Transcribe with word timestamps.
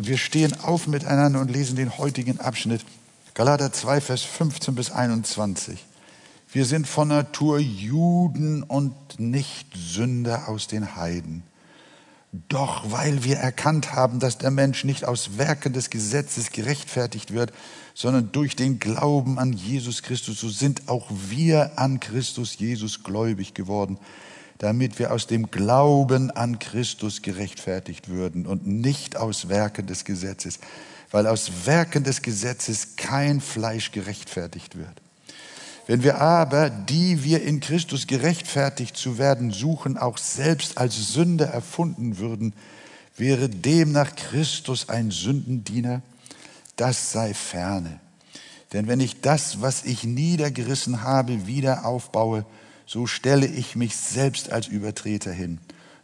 Und 0.00 0.06
wir 0.06 0.16
stehen 0.16 0.58
auf 0.60 0.86
miteinander 0.86 1.42
und 1.42 1.50
lesen 1.50 1.76
den 1.76 1.98
heutigen 1.98 2.40
Abschnitt. 2.40 2.86
Galater 3.34 3.70
2, 3.70 4.00
Vers 4.00 4.22
15 4.22 4.74
bis 4.74 4.90
21. 4.90 5.84
Wir 6.50 6.64
sind 6.64 6.88
von 6.88 7.08
Natur 7.08 7.58
Juden 7.58 8.62
und 8.62 8.94
nicht 9.20 9.66
Sünder 9.76 10.48
aus 10.48 10.68
den 10.68 10.96
Heiden. 10.96 11.42
Doch 12.48 12.90
weil 12.90 13.24
wir 13.24 13.36
erkannt 13.36 13.92
haben, 13.92 14.20
dass 14.20 14.38
der 14.38 14.50
Mensch 14.50 14.84
nicht 14.84 15.04
aus 15.04 15.36
Werken 15.36 15.74
des 15.74 15.90
Gesetzes 15.90 16.50
gerechtfertigt 16.50 17.34
wird, 17.34 17.52
sondern 17.92 18.32
durch 18.32 18.56
den 18.56 18.78
Glauben 18.78 19.38
an 19.38 19.52
Jesus 19.52 20.02
Christus, 20.02 20.40
so 20.40 20.48
sind 20.48 20.88
auch 20.88 21.10
wir 21.28 21.78
an 21.78 22.00
Christus 22.00 22.58
Jesus 22.58 23.02
gläubig 23.02 23.52
geworden, 23.52 23.98
damit 24.60 24.98
wir 24.98 25.10
aus 25.10 25.26
dem 25.26 25.50
Glauben 25.50 26.30
an 26.30 26.58
Christus 26.58 27.22
gerechtfertigt 27.22 28.10
würden 28.10 28.46
und 28.46 28.66
nicht 28.66 29.16
aus 29.16 29.48
Werken 29.48 29.86
des 29.86 30.04
Gesetzes, 30.04 30.58
weil 31.10 31.26
aus 31.26 31.64
Werken 31.64 32.04
des 32.04 32.20
Gesetzes 32.20 32.96
kein 32.96 33.40
Fleisch 33.40 33.90
gerechtfertigt 33.90 34.76
wird. 34.76 35.00
Wenn 35.86 36.02
wir 36.02 36.20
aber, 36.20 36.68
die 36.68 37.24
wir 37.24 37.42
in 37.42 37.60
Christus 37.60 38.06
gerechtfertigt 38.06 38.98
zu 38.98 39.16
werden 39.16 39.50
suchen, 39.50 39.96
auch 39.96 40.18
selbst 40.18 40.76
als 40.76 41.14
Sünder 41.14 41.46
erfunden 41.46 42.18
würden, 42.18 42.52
wäre 43.16 43.48
demnach 43.48 44.14
Christus 44.14 44.90
ein 44.90 45.10
Sündendiener, 45.10 46.02
das 46.76 47.12
sei 47.12 47.32
ferne. 47.32 47.98
Denn 48.74 48.88
wenn 48.88 49.00
ich 49.00 49.22
das, 49.22 49.62
was 49.62 49.84
ich 49.84 50.04
niedergerissen 50.04 51.02
habe, 51.02 51.46
wieder 51.46 51.86
aufbaue, 51.86 52.44
so 52.90 53.06
stelle 53.06 53.46
ich 53.46 53.76
mich 53.76 53.94
selbst 53.94 54.50
als 54.50 54.66
Übertreter 54.66 55.30
hin. 55.30 55.60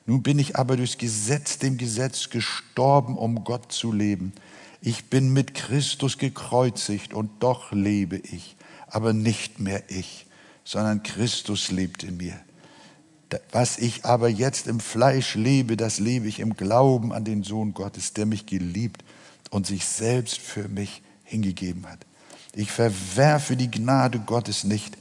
Nun 0.06 0.22
bin 0.22 0.38
ich 0.38 0.54
aber 0.54 0.76
durchs 0.76 0.98
Gesetz 0.98 1.58
dem 1.58 1.78
Gesetz 1.78 2.30
gestorben, 2.30 3.18
um 3.18 3.42
Gott 3.42 3.72
zu 3.72 3.90
leben. 3.90 4.32
Ich 4.80 5.06
bin 5.06 5.32
mit 5.32 5.54
Christus 5.54 6.16
gekreuzigt 6.16 7.12
und 7.12 7.28
doch 7.40 7.72
lebe 7.72 8.18
ich, 8.18 8.54
aber 8.86 9.12
nicht 9.12 9.58
mehr 9.58 9.82
ich, 9.88 10.26
sondern 10.62 11.02
Christus 11.02 11.72
lebt 11.72 12.04
in 12.04 12.18
mir. 12.18 12.38
Was 13.50 13.78
ich 13.78 14.04
aber 14.04 14.28
jetzt 14.28 14.68
im 14.68 14.78
Fleisch 14.78 15.34
lebe, 15.34 15.76
das 15.76 15.98
lebe 15.98 16.28
ich 16.28 16.38
im 16.38 16.54
Glauben 16.54 17.12
an 17.12 17.24
den 17.24 17.42
Sohn 17.42 17.74
Gottes, 17.74 18.12
der 18.12 18.26
mich 18.26 18.46
geliebt 18.46 19.02
und 19.50 19.66
sich 19.66 19.86
selbst 19.86 20.38
für 20.38 20.68
mich 20.68 21.02
hingegeben 21.24 21.84
hat. 21.88 21.98
Ich 22.54 22.70
verwerfe 22.70 23.56
die 23.56 23.72
Gnade 23.72 24.20
Gottes 24.20 24.62
nicht, 24.62 24.96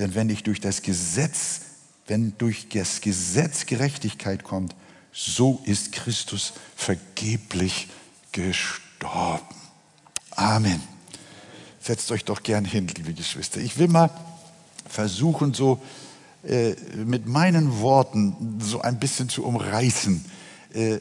denn 0.00 0.14
wenn 0.14 0.30
ich 0.30 0.42
durch 0.42 0.60
das 0.60 0.80
Gesetz, 0.80 1.60
wenn 2.06 2.32
durch 2.38 2.68
das 2.70 3.02
Gesetz 3.02 3.66
Gerechtigkeit 3.66 4.44
kommt, 4.44 4.74
so 5.12 5.60
ist 5.64 5.92
Christus 5.92 6.54
vergeblich 6.74 7.88
gestorben. 8.32 9.54
Amen. 10.30 10.80
Setzt 11.80 12.10
euch 12.12 12.24
doch 12.24 12.42
gern 12.42 12.64
hin, 12.64 12.88
liebe 12.88 13.12
Geschwister. 13.12 13.60
Ich 13.60 13.78
will 13.78 13.88
mal 13.88 14.10
versuchen, 14.88 15.52
so 15.52 15.82
äh, 16.44 16.74
mit 16.96 17.26
meinen 17.26 17.80
Worten 17.80 18.58
so 18.58 18.80
ein 18.80 18.98
bisschen 18.98 19.28
zu 19.28 19.44
umreißen, 19.44 20.24
äh, 20.72 20.98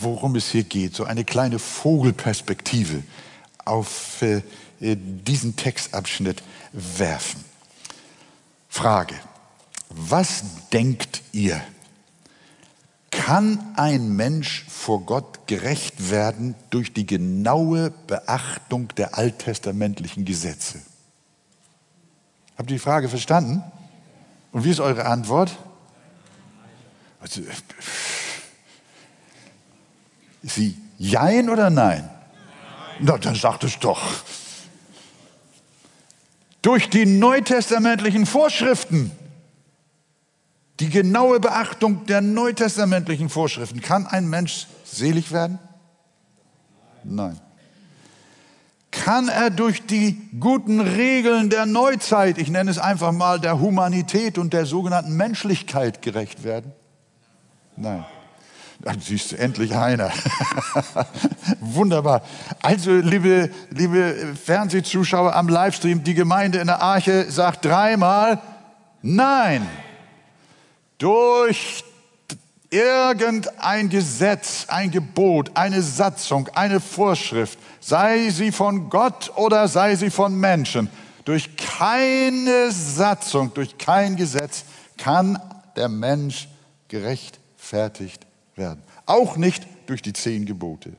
worum 0.00 0.34
es 0.34 0.50
hier 0.50 0.64
geht. 0.64 0.96
So 0.96 1.04
eine 1.04 1.24
kleine 1.24 1.60
Vogelperspektive 1.60 3.04
auf 3.64 4.22
äh, 4.22 4.42
diesen 4.80 5.54
Textabschnitt 5.54 6.42
werfen. 6.72 7.51
Frage, 8.72 9.14
was 9.90 10.44
denkt 10.72 11.20
ihr? 11.32 11.60
Kann 13.10 13.74
ein 13.76 14.16
Mensch 14.16 14.64
vor 14.66 15.02
Gott 15.02 15.46
gerecht 15.46 16.10
werden 16.10 16.54
durch 16.70 16.94
die 16.94 17.04
genaue 17.04 17.90
Beachtung 18.06 18.88
der 18.96 19.18
alttestamentlichen 19.18 20.24
Gesetze? 20.24 20.80
Habt 22.56 22.70
ihr 22.70 22.76
die 22.76 22.78
Frage 22.78 23.10
verstanden? 23.10 23.62
Und 24.52 24.64
wie 24.64 24.70
ist 24.70 24.80
eure 24.80 25.04
Antwort? 25.04 25.54
Also, 27.20 27.42
ist 30.42 30.54
sie 30.54 30.78
Jein 30.96 31.50
oder 31.50 31.68
Nein? 31.68 32.08
Na, 33.00 33.18
dann 33.18 33.34
sagt 33.34 33.64
es 33.64 33.78
doch. 33.78 34.00
Durch 36.62 36.88
die 36.88 37.06
neutestamentlichen 37.06 38.24
Vorschriften, 38.24 39.10
die 40.78 40.88
genaue 40.88 41.40
Beachtung 41.40 42.06
der 42.06 42.20
neutestamentlichen 42.20 43.28
Vorschriften, 43.28 43.80
kann 43.80 44.06
ein 44.06 44.28
Mensch 44.28 44.68
selig 44.84 45.32
werden? 45.32 45.58
Nein. 47.04 47.40
Kann 48.92 49.28
er 49.28 49.50
durch 49.50 49.86
die 49.86 50.20
guten 50.38 50.80
Regeln 50.80 51.50
der 51.50 51.66
Neuzeit, 51.66 52.38
ich 52.38 52.48
nenne 52.48 52.70
es 52.70 52.78
einfach 52.78 53.10
mal 53.10 53.40
der 53.40 53.58
Humanität 53.58 54.38
und 54.38 54.52
der 54.52 54.66
sogenannten 54.66 55.16
Menschlichkeit 55.16 56.02
gerecht 56.02 56.44
werden? 56.44 56.72
Nein. 57.76 58.04
Dann 58.82 59.00
siehst 59.00 59.30
du 59.32 59.38
endlich 59.38 59.76
einer. 59.76 60.10
Wunderbar. 61.60 62.22
Also, 62.62 62.90
liebe, 62.90 63.48
liebe 63.70 64.34
Fernsehzuschauer 64.44 65.36
am 65.36 65.48
Livestream, 65.48 66.02
die 66.02 66.14
Gemeinde 66.14 66.58
in 66.58 66.66
der 66.66 66.82
Arche 66.82 67.30
sagt 67.30 67.64
dreimal 67.64 68.40
Nein. 69.02 69.68
Durch 70.98 71.84
irgendein 72.70 73.88
Gesetz, 73.88 74.66
ein 74.68 74.90
Gebot, 74.90 75.52
eine 75.54 75.82
Satzung, 75.82 76.48
eine 76.54 76.80
Vorschrift, 76.80 77.58
sei 77.80 78.30
sie 78.30 78.50
von 78.50 78.90
Gott 78.90 79.32
oder 79.36 79.68
sei 79.68 79.94
sie 79.94 80.10
von 80.10 80.34
Menschen, 80.34 80.88
durch 81.24 81.56
keine 81.56 82.72
Satzung, 82.72 83.52
durch 83.54 83.78
kein 83.78 84.16
Gesetz 84.16 84.64
kann 84.96 85.40
der 85.76 85.88
Mensch 85.88 86.48
gerechtfertigt 86.88 88.26
werden. 88.62 88.82
Auch 89.06 89.36
nicht 89.36 89.66
durch 89.86 90.02
die 90.02 90.12
zehn 90.12 90.46
Gebote. 90.46 90.92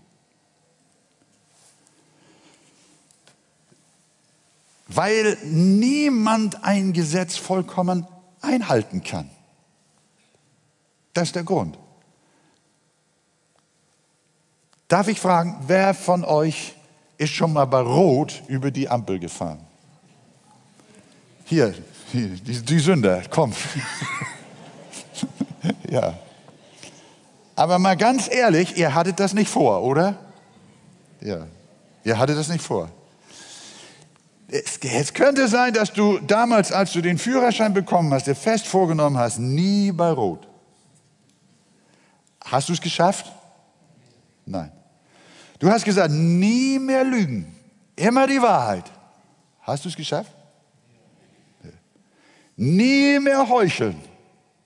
Weil 4.88 5.38
niemand 5.44 6.64
ein 6.64 6.92
Gesetz 6.94 7.38
vollkommen 7.38 8.06
einhalten 8.42 9.02
kann. 9.04 9.30
Das 11.14 11.30
ist 11.30 11.36
der 11.36 11.44
Grund. 11.44 11.78
Darf 14.90 15.08
ich 15.08 15.20
fragen, 15.20 15.64
wer 15.68 15.94
von 15.94 16.26
euch 16.26 16.76
ist 17.18 17.34
schon 17.34 17.54
mal 17.54 17.66
bei 17.66 17.80
Rot 17.80 18.44
über 18.48 18.70
die 18.70 18.90
Ampel 18.90 19.20
gefahren? 19.20 19.66
Hier, 21.46 21.74
die, 22.12 22.62
die 22.62 22.80
Sünder, 22.80 23.24
komm. 23.30 23.54
ja. 25.90 26.14
Aber 27.56 27.80
mal 27.80 27.96
ganz 27.96 28.30
ehrlich, 28.32 28.78
ihr 28.78 28.96
hattet 28.96 29.20
das 29.20 29.34
nicht 29.34 29.50
vor, 29.50 29.84
oder? 29.84 30.18
Ja, 31.22 31.48
ihr 32.04 32.18
hattet 32.18 32.38
das 32.38 32.50
nicht 32.50 32.64
vor. 32.64 32.90
Es, 34.48 34.78
es, 34.78 35.14
könnte 35.14 35.48
sein, 35.48 35.74
dass 35.74 35.94
du 35.94 36.20
damals, 36.20 36.72
als 36.72 36.92
du 36.94 37.02
den 37.02 37.18
Führerschein 37.18 37.74
bekommen 37.74 38.14
hast, 38.14 38.28
dir 38.28 38.36
fest 38.36 38.68
vorgenommen 38.68 39.18
hast, 39.18 39.40
nie 39.40 39.92
bei 39.92 40.12
Rot. 40.12 40.48
Hast 42.44 42.70
du 42.70 42.74
es 42.74 42.82
geschafft? 42.82 43.32
Nein. 44.46 44.72
Du 45.60 45.70
hast 45.70 45.86
gesagt, 45.86 46.12
nie 46.12 46.78
mehr 46.78 47.04
lügen, 47.04 47.56
immer 47.96 48.28
die 48.28 48.42
Wahrheit. 48.42 48.84
Hast 49.62 49.86
du 49.86 49.90
es 49.90 49.96
geschafft? 49.96 50.32
Nie 52.56 53.20
mehr 53.20 53.48
heucheln, 53.48 54.00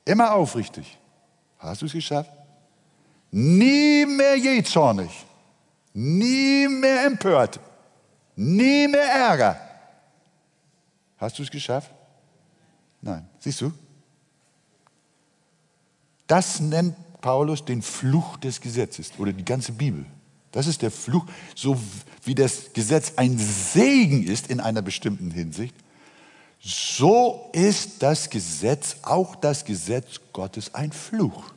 immer 0.04 0.34
aufrichtig. 0.34 0.98
Hast 1.60 1.82
du 1.82 1.86
es 1.86 1.94
geschafft? 1.94 2.32
Nie 3.32 4.06
mehr 4.06 4.38
jähzornig, 4.38 5.26
nie 5.94 6.68
mehr 6.68 7.06
empört, 7.06 7.60
nie 8.36 8.88
mehr 8.88 9.10
Ärger. 9.12 9.60
Hast 11.18 11.38
du 11.38 11.44
es 11.44 11.52
geschafft? 11.52 11.92
Nein. 13.02 13.28
Siehst 13.40 13.62
du? 13.62 13.72
Das 16.28 16.60
nennt 16.60 16.96
Paulus 17.22 17.64
den 17.66 17.82
Fluch 17.82 18.38
des 18.38 18.62
Gesetzes 18.62 19.12
oder 19.18 19.34
die 19.34 19.46
ganze 19.46 19.72
Bibel. 19.72 20.06
Das 20.52 20.68
ist 20.68 20.82
der 20.82 20.92
Fluch, 20.92 21.26
so 21.56 21.78
wie 22.24 22.36
das 22.36 22.74
Gesetz 22.74 23.14
ein 23.16 23.38
Segen 23.38 24.24
ist 24.24 24.48
in 24.48 24.60
einer 24.60 24.82
bestimmten 24.82 25.32
Hinsicht, 25.32 25.76
so 26.60 27.50
ist 27.54 28.02
das 28.02 28.30
Gesetz, 28.30 28.98
auch 29.04 29.36
das 29.36 29.66
Gesetz 29.66 30.20
Gottes, 30.34 30.74
ein 30.74 30.92
Fluch 30.92 31.54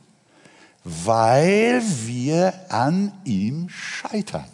weil 0.83 1.81
wir 2.05 2.53
an 2.69 3.13
ihm 3.23 3.69
scheitern. 3.69 4.47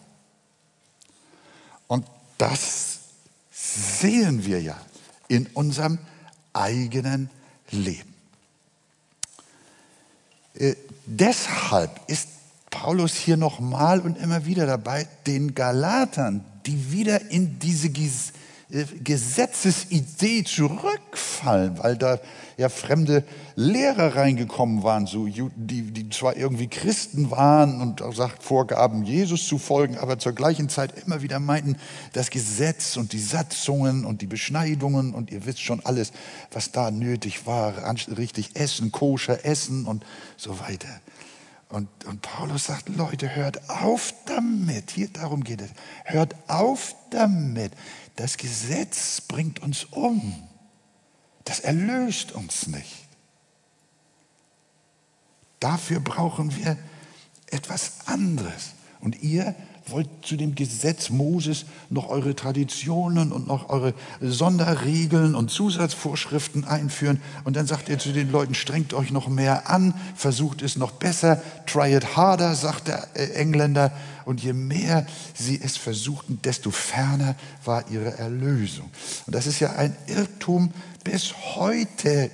Und 1.88 2.06
das 2.38 3.00
sehen 3.52 4.46
wir 4.46 4.62
ja 4.62 4.78
in 5.28 5.48
unserem 5.48 6.00
eigenen 6.54 7.30
Leben. 7.72 8.14
Äh, 10.56 10.76
deshalb 11.06 12.00
ist 12.08 12.30
Paulus 12.70 13.16
hier 13.16 13.38
nochmal 13.38 14.02
und 14.02 14.18
immer 14.18 14.46
wieder 14.46 14.66
dabei, 14.66 15.08
den 15.26 15.56
Galatern, 15.56 16.44
die 16.66 16.92
wieder 16.92 17.32
in 17.32 17.60
diese 17.60 17.90
Gesetzesidee 18.70 20.44
zurückfallen, 20.44 21.80
weil 21.80 21.96
da 21.96 22.20
ja 22.58 22.68
fremde 22.68 23.24
Lehrer 23.56 24.18
reingekommen 24.18 24.84
waren, 24.84 25.08
so 25.08 25.26
die, 25.26 25.50
die 25.94 26.10
zwar 26.10 26.36
irgendwie 26.36 26.68
Christen 26.68 27.32
waren 27.32 27.80
und 27.80 28.02
auch 28.02 28.14
sagt, 28.14 28.44
vorgaben, 28.44 29.04
Jesus 29.04 29.48
zu 29.48 29.58
folgen, 29.58 29.98
aber 29.98 30.20
zur 30.20 30.34
gleichen 30.34 30.68
Zeit 30.68 30.94
immer 31.06 31.22
wieder 31.22 31.40
meinten, 31.40 31.78
das 32.12 32.30
Gesetz 32.30 32.98
und 32.98 33.14
die 33.14 33.22
Satzungen 33.22 34.04
und 34.04 34.22
die 34.22 34.28
Beschneidungen 34.28 35.14
und 35.14 35.32
ihr 35.32 35.46
wisst 35.46 35.62
schon 35.62 35.86
alles, 35.86 36.12
was 36.52 36.74
da 36.74 36.92
nötig 36.92 37.46
war, 37.46 37.74
richtig 38.18 38.58
essen, 38.58 38.92
koscher 38.92 39.46
essen 39.46 39.86
und 39.86 40.04
so 40.36 40.60
weiter. 40.60 40.90
Und, 41.70 41.90
und 42.06 42.22
Paulus 42.22 42.66
sagt, 42.66 42.88
Leute, 42.90 43.36
hört 43.36 43.70
auf 43.70 44.14
damit, 44.26 44.92
hier 44.92 45.10
darum 45.10 45.44
geht 45.44 45.62
es, 45.62 45.70
hört 46.06 46.34
auf 46.48 46.96
damit, 47.10 47.74
das 48.18 48.38
Gesetz 48.38 49.22
bringt 49.22 49.62
uns 49.62 49.86
um. 49.86 50.44
Das 51.46 51.62
erlöst 51.62 52.34
uns 52.34 52.68
nicht. 52.68 53.08
Dafür 55.62 56.02
brauchen 56.02 56.56
wir 56.58 56.78
etwas 57.48 58.08
anderes. 58.08 58.74
Und 59.00 59.22
ihr 59.22 59.56
wollt 59.92 60.10
zu 60.22 60.36
dem 60.36 60.56
Gesetz 60.56 61.10
Moses 61.10 61.66
noch 61.90 62.10
eure 62.10 62.36
Traditionen 62.36 63.32
und 63.32 63.48
noch 63.48 63.70
eure 63.70 63.94
Sonderregeln 64.22 65.36
und 65.36 65.52
Zusatzvorschriften 65.52 66.66
einführen. 66.66 67.22
Und 67.44 67.56
dann 67.56 67.68
sagt 67.68 67.90
ihr 67.90 68.00
zu 68.00 68.12
den 68.12 68.32
Leuten, 68.32 68.54
strengt 68.54 68.94
euch 68.94 69.12
noch 69.12 69.28
mehr 69.28 69.70
an, 69.70 69.94
versucht 70.16 70.62
es 70.62 70.76
noch 70.76 70.92
besser, 70.92 71.42
try 71.66 71.96
it 71.96 72.16
harder, 72.16 72.56
sagt 72.56 72.88
der 72.88 73.08
äh, 73.16 73.34
Engländer. 73.34 73.92
Und 74.26 74.44
je 74.44 74.54
mehr 74.54 75.06
sie 75.34 75.60
es 75.64 75.78
versuchten, 75.78 76.40
desto 76.44 76.72
ferner 76.72 77.36
war 77.64 77.90
ihre 77.90 78.18
Erlösung. 78.18 78.90
Und 79.26 79.36
das 79.36 79.48
ist 79.48 79.60
ja 79.62 79.72
ein 79.74 79.96
Irrtum 80.08 80.74
bis 81.04 81.34
heute 81.56 82.30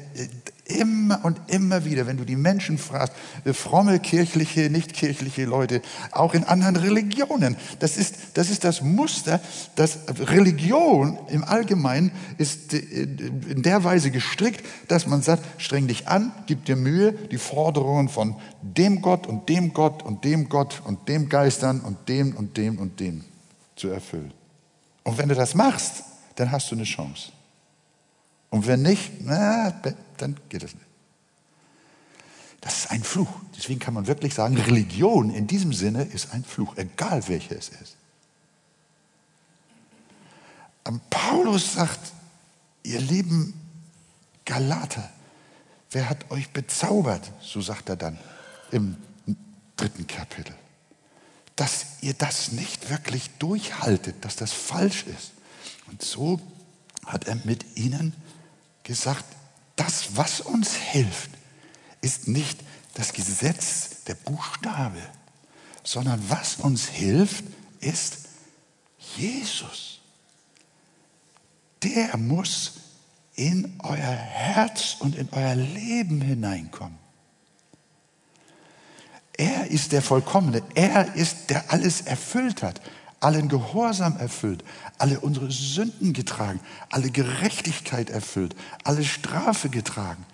Immer 0.65 1.25
und 1.25 1.42
immer 1.48 1.83
wieder, 1.83 2.07
wenn 2.07 2.15
du 2.15 2.24
die 2.24 2.38
Menschen 2.38 2.77
fragst, 2.77 3.13
äh, 3.44 3.51
fromme 3.51 4.00
kirchliche, 4.00 4.69
nicht 4.69 4.94
kirchliche 4.94 5.44
Leute, 5.44 5.81
auch 6.12 6.33
in 6.33 6.45
anderen 6.45 6.77
Religionen, 6.77 7.57
das 7.80 7.98
ist 7.98 8.15
das, 8.36 8.50
ist 8.50 8.63
das 8.63 8.81
Muster, 8.81 9.42
dass 9.75 10.00
Religion 10.19 11.19
im 11.27 11.44
Allgemeinen 11.44 12.12
ist 12.38 12.74
äh, 12.74 12.77
in 12.77 13.62
der 13.62 13.83
Weise 13.83 14.10
gestrickt, 14.10 14.63
dass 14.88 15.06
man 15.06 15.21
sagt, 15.21 15.44
streng 15.62 15.88
dich 15.88 16.07
an, 16.07 16.31
gib 16.45 16.63
dir 16.63 16.77
Mühe, 16.77 17.12
die 17.12 17.38
Forderungen 17.38 18.07
von 18.07 18.38
dem 18.62 19.01
Gott 19.01 19.27
und 19.27 19.50
dem 19.50 19.74
Gott 19.74 20.01
und 20.01 20.24
dem 20.24 20.48
Gott 20.48 20.81
und 20.86 21.10
dem 21.10 21.27
Geistern 21.27 21.81
und 21.81 22.07
dem 22.07 22.38
und 22.38 22.56
dem 22.56 22.80
und 22.80 23.01
dem 23.01 23.25
zu 23.75 23.89
erfüllen. 23.89 24.33
Und 25.04 25.18
wenn 25.18 25.27
du 25.27 25.36
das 25.36 25.56
machst, 25.56 26.04
dann 26.36 26.51
hast 26.51 26.71
du 26.71 26.75
eine 26.75 26.86
Chance. 26.86 27.33
Und 28.53 28.67
wenn 28.67 28.83
nicht, 28.83 29.13
na, 29.21 29.71
dann 30.17 30.38
geht 30.47 30.61
es 30.61 30.75
nicht. 30.75 30.85
Das 32.61 32.77
ist 32.77 32.91
ein 32.91 33.03
Fluch. 33.03 33.31
Deswegen 33.57 33.79
kann 33.79 33.95
man 33.95 34.05
wirklich 34.05 34.35
sagen, 34.35 34.55
Religion 34.55 35.31
in 35.31 35.47
diesem 35.47 35.73
Sinne 35.73 36.03
ist 36.03 36.33
ein 36.33 36.44
Fluch, 36.44 36.77
egal 36.77 37.27
welche 37.27 37.55
es 37.55 37.69
ist. 37.69 37.95
Und 40.83 41.01
Paulus 41.09 41.73
sagt, 41.73 42.00
ihr 42.83 43.01
lieben 43.01 43.55
Galater, 44.45 45.09
wer 45.89 46.07
hat 46.07 46.29
euch 46.29 46.51
bezaubert, 46.51 47.31
so 47.41 47.59
sagt 47.59 47.89
er 47.89 47.95
dann 47.95 48.19
im 48.69 48.97
dritten 49.77 50.05
Kapitel, 50.05 50.53
dass 51.55 51.85
ihr 52.01 52.13
das 52.13 52.51
nicht 52.51 52.91
wirklich 52.91 53.31
durchhaltet, 53.39 54.23
dass 54.23 54.35
das 54.35 54.53
falsch 54.53 55.05
ist. 55.07 55.31
Und 55.88 56.03
so 56.03 56.39
hat 57.03 57.27
er 57.27 57.38
mit 57.45 57.77
ihnen 57.77 58.13
gesagt, 58.83 59.25
das, 59.75 60.15
was 60.15 60.41
uns 60.41 60.74
hilft, 60.74 61.31
ist 62.01 62.27
nicht 62.27 62.59
das 62.94 63.13
Gesetz, 63.13 64.03
der 64.07 64.15
Buchstabe, 64.15 65.01
sondern 65.83 66.24
was 66.30 66.57
uns 66.57 66.88
hilft, 66.88 67.45
ist 67.80 68.19
Jesus. 69.18 70.00
Der 71.81 72.15
muss 72.18 72.74
in 73.35 73.80
euer 73.80 73.97
Herz 73.97 74.97
und 75.00 75.15
in 75.15 75.27
euer 75.31 75.56
Leben 75.56 76.21
hineinkommen. 76.21 77.00
Er 79.36 79.68
ist 79.68 79.91
der 79.91 80.03
Vollkommene. 80.03 80.62
Er 80.75 81.15
ist, 81.15 81.50
der 81.50 81.71
alles 81.71 82.01
erfüllt 82.01 82.62
hat 82.62 82.79
allen 83.24 83.48
Gehorsam 83.48 84.18
erfüllt, 84.18 84.64
alle 84.98 85.20
unsere 85.20 85.50
Sünden 85.52 86.14
getragen, 86.14 86.60
alle 86.90 87.10
Gerechtigkeit 87.10 88.10
erfüllt, 88.10 88.56
alle 88.84 89.04
Strafe 89.04 89.70
getragen. 89.70 90.25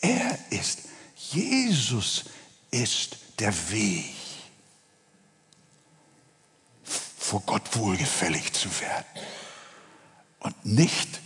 Er 0.00 0.38
ist, 0.50 0.80
Jesus 1.16 2.24
ist 2.70 3.16
der 3.38 3.54
Weg, 3.70 4.14
vor 6.84 7.42
Gott 7.46 7.74
wohlgefällig 7.76 8.52
zu 8.52 8.68
werden 8.80 9.06
und 10.40 10.66
nicht 10.66 11.20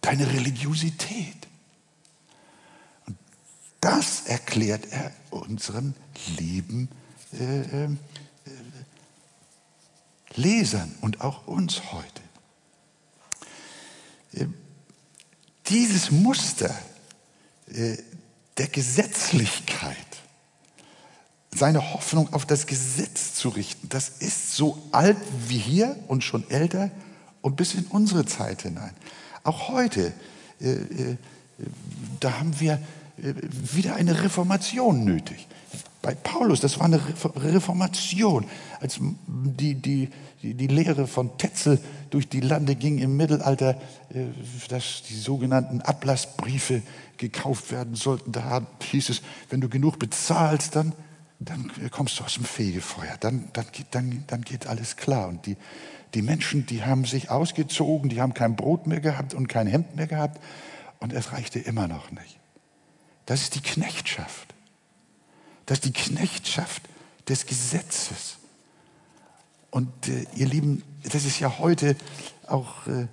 deine 0.00 0.28
Religiosität. 0.28 1.48
Und 3.06 3.16
das 3.80 4.26
erklärt 4.26 4.86
er 4.92 5.12
unseren 5.30 5.96
lieben 6.38 6.88
äh, 7.32 7.84
äh, 7.84 7.88
Lesern 10.36 10.94
und 11.00 11.20
auch 11.20 11.46
uns 11.46 11.92
heute. 11.92 12.22
Äh, 14.34 14.46
dieses 15.68 16.10
Muster 16.10 16.74
äh, 17.68 17.96
der 18.58 18.68
Gesetzlichkeit, 18.68 19.96
seine 21.54 21.92
Hoffnung 21.92 22.32
auf 22.32 22.46
das 22.46 22.66
Gesetz 22.66 23.34
zu 23.34 23.50
richten, 23.50 23.88
das 23.88 24.08
ist 24.08 24.54
so 24.54 24.82
alt 24.92 25.18
wie 25.48 25.58
hier 25.58 25.96
und 26.08 26.24
schon 26.24 26.48
älter 26.50 26.90
und 27.40 27.56
bis 27.56 27.74
in 27.74 27.84
unsere 27.86 28.24
Zeit 28.24 28.62
hinein. 28.62 28.94
Auch 29.44 29.68
heute, 29.68 30.12
äh, 30.60 31.16
da 32.20 32.38
haben 32.38 32.58
wir 32.58 32.80
wieder 33.72 33.94
eine 33.94 34.22
Reformation 34.22 35.04
nötig 35.04 35.46
bei 36.02 36.16
Paulus, 36.16 36.60
das 36.60 36.80
war 36.80 36.86
eine 36.86 37.00
Reformation, 37.36 38.44
als 38.80 38.98
die, 39.00 39.76
die, 39.76 40.10
die, 40.42 40.66
Lehre 40.66 41.06
von 41.06 41.38
Tetzel 41.38 41.80
durch 42.10 42.28
die 42.28 42.40
Lande 42.40 42.74
ging 42.74 42.98
im 42.98 43.16
Mittelalter, 43.16 43.80
äh, 44.12 44.24
dass 44.68 45.04
die 45.08 45.14
sogenannten 45.14 45.80
Ablassbriefe 45.80 46.82
gekauft 47.18 47.70
werden 47.70 47.94
sollten. 47.94 48.32
Da 48.32 48.66
hieß 48.90 49.10
es, 49.10 49.22
wenn 49.48 49.60
du 49.60 49.68
genug 49.68 50.00
bezahlst, 50.00 50.74
dann, 50.74 50.92
dann 51.38 51.70
kommst 51.92 52.18
du 52.18 52.24
aus 52.24 52.34
dem 52.34 52.44
Fegefeuer, 52.44 53.16
dann, 53.20 53.48
dann, 53.52 53.66
dann, 53.92 54.24
dann 54.26 54.42
geht 54.42 54.66
alles 54.66 54.96
klar. 54.96 55.28
Und 55.28 55.46
die, 55.46 55.56
die 56.14 56.22
Menschen, 56.22 56.66
die 56.66 56.82
haben 56.82 57.04
sich 57.04 57.30
ausgezogen, 57.30 58.10
die 58.10 58.20
haben 58.20 58.34
kein 58.34 58.56
Brot 58.56 58.88
mehr 58.88 59.00
gehabt 59.00 59.34
und 59.34 59.48
kein 59.48 59.68
Hemd 59.68 59.94
mehr 59.94 60.08
gehabt 60.08 60.42
und 60.98 61.12
es 61.12 61.30
reichte 61.30 61.60
immer 61.60 61.86
noch 61.86 62.10
nicht. 62.10 62.40
Das 63.26 63.42
ist 63.42 63.54
die 63.54 63.62
Knechtschaft. 63.62 64.52
Das 65.66 65.78
ist 65.78 65.84
die 65.84 65.92
Knechtschaft 65.92 66.82
des 67.28 67.46
Gesetzes. 67.46 68.36
Und 69.70 70.08
äh, 70.08 70.26
ihr 70.34 70.46
Lieben, 70.46 70.82
das 71.04 71.24
ist 71.24 71.40
ja 71.40 71.58
heute 71.58 71.96
auch 72.46 72.86
äh, 72.86 73.06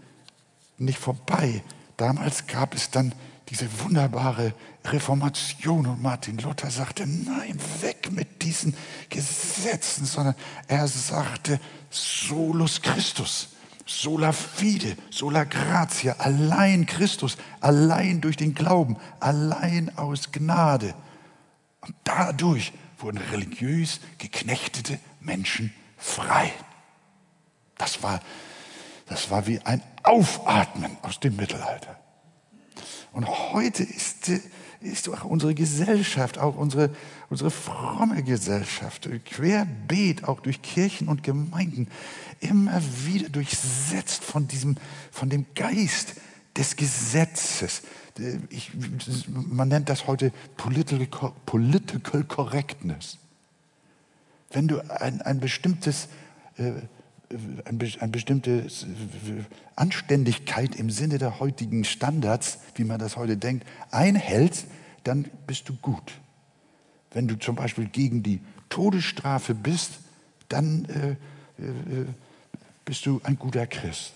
nicht 0.78 1.00
vorbei. 1.00 1.64
Damals 1.98 2.48
gab 2.48 2.76
es 2.76 2.92
dann 2.92 3.14
diese 3.50 3.68
wunderbare 3.80 4.54
Reformation 4.86 5.88
und 5.88 6.02
Martin 6.02 6.38
Luther 6.38 6.70
sagte, 6.70 7.08
nein, 7.08 7.60
weg 7.82 8.12
mit 8.12 8.42
diesen 8.42 8.76
Gesetzen, 9.10 10.06
sondern 10.06 10.36
er 10.68 10.88
sagte, 10.88 11.60
solus 11.90 12.82
Christus, 12.82 13.50
sola 13.86 14.32
fide, 14.32 14.96
sola 15.10 15.46
gratia, 15.46 16.14
allein 16.20 16.86
Christus, 16.86 17.38
allein 17.60 18.22
durch 18.22 18.38
den 18.38 18.54
Glauben, 18.54 18.98
allein 19.20 19.98
aus 19.98 20.32
Gnade. 20.32 20.94
Und 21.82 21.96
dadurch 22.04 22.74
wurden 22.98 23.18
religiös 23.18 24.00
geknechtete 24.18 25.00
Menschen 25.20 25.74
frei. 25.98 26.52
Das 27.78 28.04
war, 28.04 28.22
das 29.06 29.32
war 29.32 29.48
wie 29.48 29.60
ein 29.60 29.82
Aufatmen 30.04 30.98
aus 31.02 31.20
dem 31.20 31.36
Mittelalter. 31.36 32.00
Und 33.12 33.28
heute 33.28 33.84
ist, 33.84 34.30
ist 34.82 35.10
auch 35.10 35.24
unsere 35.24 35.56
Gesellschaft, 35.56 36.38
auch 36.38 36.56
unsere, 36.56 36.94
unsere 37.30 37.52
fromme 37.52 38.24
Gesellschaft, 38.24 39.10
querbeet, 39.26 40.26
auch 40.26 40.40
durch 40.40 40.62
Kirchen 40.62 41.08
und 41.08 41.24
Gemeinden, 41.24 41.88
immer 42.40 42.82
wieder 43.06 43.30
durchsetzt 43.30 44.24
von, 44.24 44.48
diesem, 44.48 44.76
von 45.12 45.30
dem 45.30 45.46
Geist 45.56 46.16
des 46.56 46.76
Gesetzes, 46.76 47.82
ich, 48.50 48.72
man 49.28 49.68
nennt 49.68 49.90
das 49.90 50.08
heute 50.08 50.32
Political, 50.58 51.32
Political 51.46 52.24
Correctness. 52.24 53.18
wenn 54.52 54.68
du 54.68 54.80
ein, 54.90 55.22
ein 55.22 55.40
bestimmtes, 55.40 56.08
äh, 56.58 56.72
ein, 57.66 57.80
ein 58.00 58.12
bestimmtes 58.12 58.86
Anständigkeit 59.76 60.76
im 60.76 60.90
Sinne 60.90 61.18
der 61.18 61.40
heutigen 61.40 61.84
Standards, 61.84 62.60
wie 62.76 62.84
man 62.84 63.00
das 63.00 63.16
heute 63.16 63.38
denkt, 63.38 63.68
einhältst, 63.92 64.66
dann 65.04 65.26
bist 65.46 65.70
du 65.70 65.76
gut. 65.76 66.14
Wenn 67.12 67.28
du 67.28 67.38
zum 67.38 67.56
Beispiel 67.56 67.86
gegen 67.86 68.24
die 68.24 68.42
Todesstrafe 68.70 69.56
bist, 69.56 70.00
dann 70.48 70.86
äh, 70.86 71.12
äh, 71.62 72.06
bist 72.86 73.06
du 73.06 73.22
ein 73.24 73.38
guter 73.38 73.68
Christ. 73.68 74.14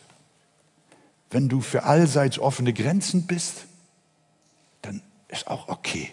Wenn 1.30 1.50
du 1.50 1.62
für 1.62 1.84
allseits 1.84 2.38
offene 2.40 2.74
Grenzen 2.74 3.26
bist, 3.26 3.66
ist 5.34 5.48
auch 5.48 5.68
okay. 5.68 6.12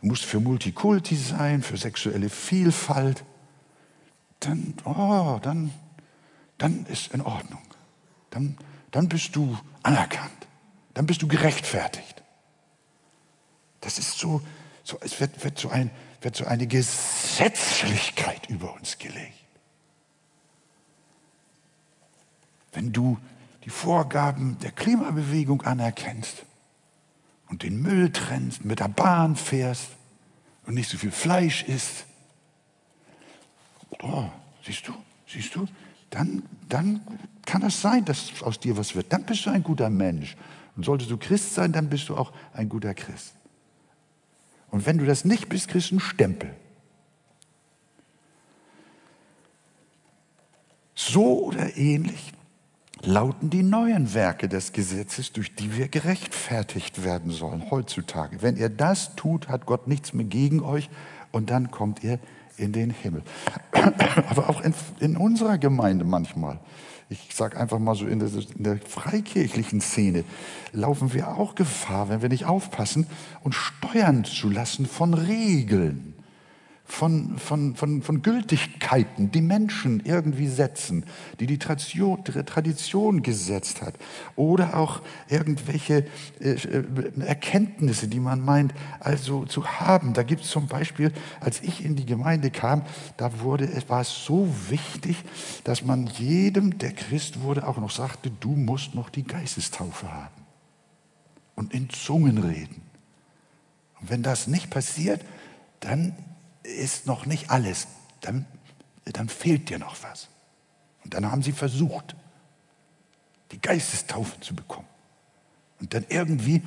Du 0.00 0.06
musst 0.06 0.24
für 0.24 0.38
Multikulti 0.38 1.16
sein, 1.16 1.62
für 1.62 1.76
sexuelle 1.76 2.30
Vielfalt. 2.30 3.24
Dann, 4.40 4.74
oh, 4.84 5.40
dann, 5.42 5.72
dann 6.58 6.86
ist 6.86 7.12
in 7.12 7.20
Ordnung. 7.20 7.62
Dann, 8.30 8.56
dann 8.92 9.08
bist 9.08 9.34
du 9.34 9.58
anerkannt. 9.82 10.46
Dann 10.94 11.06
bist 11.06 11.22
du 11.22 11.26
gerechtfertigt. 11.26 12.22
Das 13.80 13.98
ist 13.98 14.18
so, 14.18 14.40
so 14.84 14.98
es 15.00 15.20
wird, 15.20 15.42
wird, 15.42 15.58
so 15.58 15.68
ein, 15.70 15.90
wird 16.20 16.36
so 16.36 16.44
eine 16.44 16.66
Gesetzlichkeit 16.66 18.48
über 18.48 18.74
uns 18.74 18.98
gelegt. 18.98 19.34
Wenn 22.72 22.92
du 22.92 23.18
die 23.64 23.70
Vorgaben 23.70 24.58
der 24.60 24.70
Klimabewegung 24.70 25.62
anerkennst 25.62 26.44
und 27.48 27.62
den 27.62 27.80
Müll 27.80 28.10
trennst, 28.12 28.64
mit 28.64 28.80
der 28.80 28.88
Bahn 28.88 29.36
fährst 29.36 29.88
und 30.66 30.74
nicht 30.74 30.90
so 30.90 30.98
viel 30.98 31.10
Fleisch 31.10 31.64
isst, 31.64 32.04
oh, 34.02 34.28
siehst 34.64 34.86
du, 34.86 34.94
siehst 35.26 35.54
du, 35.54 35.66
dann, 36.10 36.42
dann 36.68 37.00
kann 37.44 37.62
es 37.62 37.80
sein, 37.80 38.04
dass 38.04 38.42
aus 38.42 38.60
dir 38.60 38.76
was 38.76 38.94
wird. 38.94 39.12
Dann 39.12 39.24
bist 39.24 39.46
du 39.46 39.50
ein 39.50 39.62
guter 39.62 39.90
Mensch. 39.90 40.36
Und 40.76 40.84
solltest 40.84 41.10
du 41.10 41.16
Christ 41.16 41.54
sein, 41.54 41.72
dann 41.72 41.88
bist 41.88 42.08
du 42.08 42.16
auch 42.16 42.32
ein 42.52 42.68
guter 42.68 42.94
Christ. 42.94 43.34
Und 44.70 44.86
wenn 44.86 44.98
du 44.98 45.06
das 45.06 45.24
nicht 45.24 45.48
bist, 45.48 45.68
kriegst 45.68 45.90
du 45.90 45.94
einen 45.94 46.00
Stempel. 46.00 46.54
So 50.94 51.44
oder 51.46 51.76
ähnlich 51.76 52.32
lauten 53.08 53.48
die 53.48 53.62
neuen 53.62 54.12
Werke 54.12 54.48
des 54.48 54.72
Gesetzes, 54.72 55.32
durch 55.32 55.54
die 55.54 55.76
wir 55.76 55.88
gerechtfertigt 55.88 57.02
werden 57.02 57.30
sollen 57.30 57.70
heutzutage. 57.70 58.42
Wenn 58.42 58.56
ihr 58.56 58.68
das 58.68 59.16
tut, 59.16 59.48
hat 59.48 59.66
Gott 59.66 59.88
nichts 59.88 60.12
mehr 60.12 60.26
gegen 60.26 60.60
euch 60.60 60.90
und 61.32 61.50
dann 61.50 61.70
kommt 61.70 62.04
ihr 62.04 62.18
in 62.58 62.72
den 62.72 62.90
Himmel. 62.90 63.22
Aber 64.28 64.50
auch 64.50 64.60
in, 64.60 64.74
in 65.00 65.16
unserer 65.16 65.56
Gemeinde 65.56 66.04
manchmal, 66.04 66.60
ich 67.08 67.34
sage 67.34 67.58
einfach 67.58 67.78
mal 67.78 67.94
so 67.94 68.06
in 68.06 68.18
der, 68.18 68.28
in 68.56 68.64
der 68.64 68.76
freikirchlichen 68.76 69.80
Szene, 69.80 70.24
laufen 70.72 71.14
wir 71.14 71.28
auch 71.38 71.54
Gefahr, 71.54 72.10
wenn 72.10 72.20
wir 72.20 72.28
nicht 72.28 72.44
aufpassen, 72.44 73.06
uns 73.42 73.54
steuern 73.56 74.24
zu 74.24 74.50
lassen 74.50 74.84
von 74.86 75.14
Regeln 75.14 76.17
von, 76.88 77.38
von, 77.38 77.76
von, 77.76 78.02
von 78.02 78.22
Gültigkeiten, 78.22 79.30
die 79.30 79.42
Menschen 79.42 80.00
irgendwie 80.04 80.48
setzen, 80.48 81.04
die 81.38 81.46
die 81.46 81.58
Tradition, 81.58 82.24
Tradition 82.24 83.22
gesetzt 83.22 83.82
hat. 83.82 83.94
Oder 84.36 84.74
auch 84.74 85.02
irgendwelche 85.28 86.06
äh, 86.40 86.52
äh 86.52 86.84
Erkenntnisse, 87.20 88.08
die 88.08 88.18
man 88.18 88.40
meint, 88.40 88.72
also 89.00 89.44
zu 89.44 89.66
haben. 89.66 90.14
Da 90.14 90.22
gibt 90.22 90.42
es 90.44 90.50
zum 90.50 90.66
Beispiel, 90.66 91.12
als 91.40 91.62
ich 91.62 91.84
in 91.84 91.94
die 91.94 92.06
Gemeinde 92.06 92.50
kam, 92.50 92.82
da 93.18 93.40
wurde, 93.40 93.66
es 93.66 93.88
war 93.90 94.02
so 94.02 94.48
wichtig, 94.70 95.22
dass 95.64 95.84
man 95.84 96.06
jedem, 96.06 96.78
der 96.78 96.92
Christ 96.92 97.42
wurde, 97.42 97.68
auch 97.68 97.76
noch 97.76 97.90
sagte, 97.90 98.30
du 98.30 98.50
musst 98.56 98.94
noch 98.94 99.10
die 99.10 99.24
Geistestaufe 99.24 100.10
haben. 100.10 100.42
Und 101.54 101.74
in 101.74 101.90
Zungen 101.90 102.38
reden. 102.38 102.80
Und 104.00 104.10
wenn 104.10 104.22
das 104.22 104.46
nicht 104.46 104.70
passiert, 104.70 105.20
dann 105.80 106.14
ist 106.76 107.06
noch 107.06 107.26
nicht 107.26 107.50
alles. 107.50 107.86
Dann, 108.20 108.46
dann 109.04 109.28
fehlt 109.28 109.68
dir 109.70 109.78
noch 109.78 109.96
was. 110.02 110.28
Und 111.04 111.14
dann 111.14 111.30
haben 111.30 111.42
sie 111.42 111.52
versucht, 111.52 112.16
die 113.52 113.60
Geistestaufe 113.60 114.40
zu 114.40 114.54
bekommen. 114.54 114.88
Und 115.80 115.94
dann 115.94 116.04
irgendwie 116.08 116.62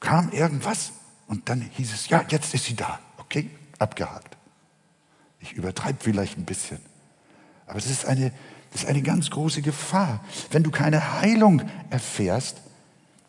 kam 0.00 0.30
irgendwas 0.32 0.92
und 1.26 1.48
dann 1.48 1.60
hieß 1.60 1.92
es, 1.92 2.08
ja, 2.08 2.24
jetzt 2.28 2.54
ist 2.54 2.64
sie 2.64 2.74
da. 2.74 2.98
Okay, 3.18 3.50
abgehakt. 3.78 4.36
Ich 5.40 5.52
übertreibe 5.52 5.98
vielleicht 6.00 6.38
ein 6.38 6.44
bisschen. 6.44 6.78
Aber 7.66 7.78
es 7.78 7.86
ist 7.86 8.06
eine, 8.06 8.32
das 8.72 8.82
ist 8.82 8.88
eine 8.88 9.02
ganz 9.02 9.30
große 9.30 9.62
Gefahr. 9.62 10.24
Wenn 10.50 10.62
du 10.62 10.70
keine 10.70 11.20
Heilung 11.20 11.62
erfährst, 11.90 12.60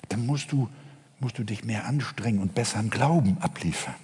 dann 0.10 0.26
musst 0.26 0.52
du, 0.52 0.70
musst 1.20 1.38
du 1.38 1.44
dich 1.44 1.64
mehr 1.64 1.86
anstrengen 1.86 2.40
und 2.40 2.56
besseren 2.56 2.90
Glauben 2.90 3.38
abliefern. 3.40 3.96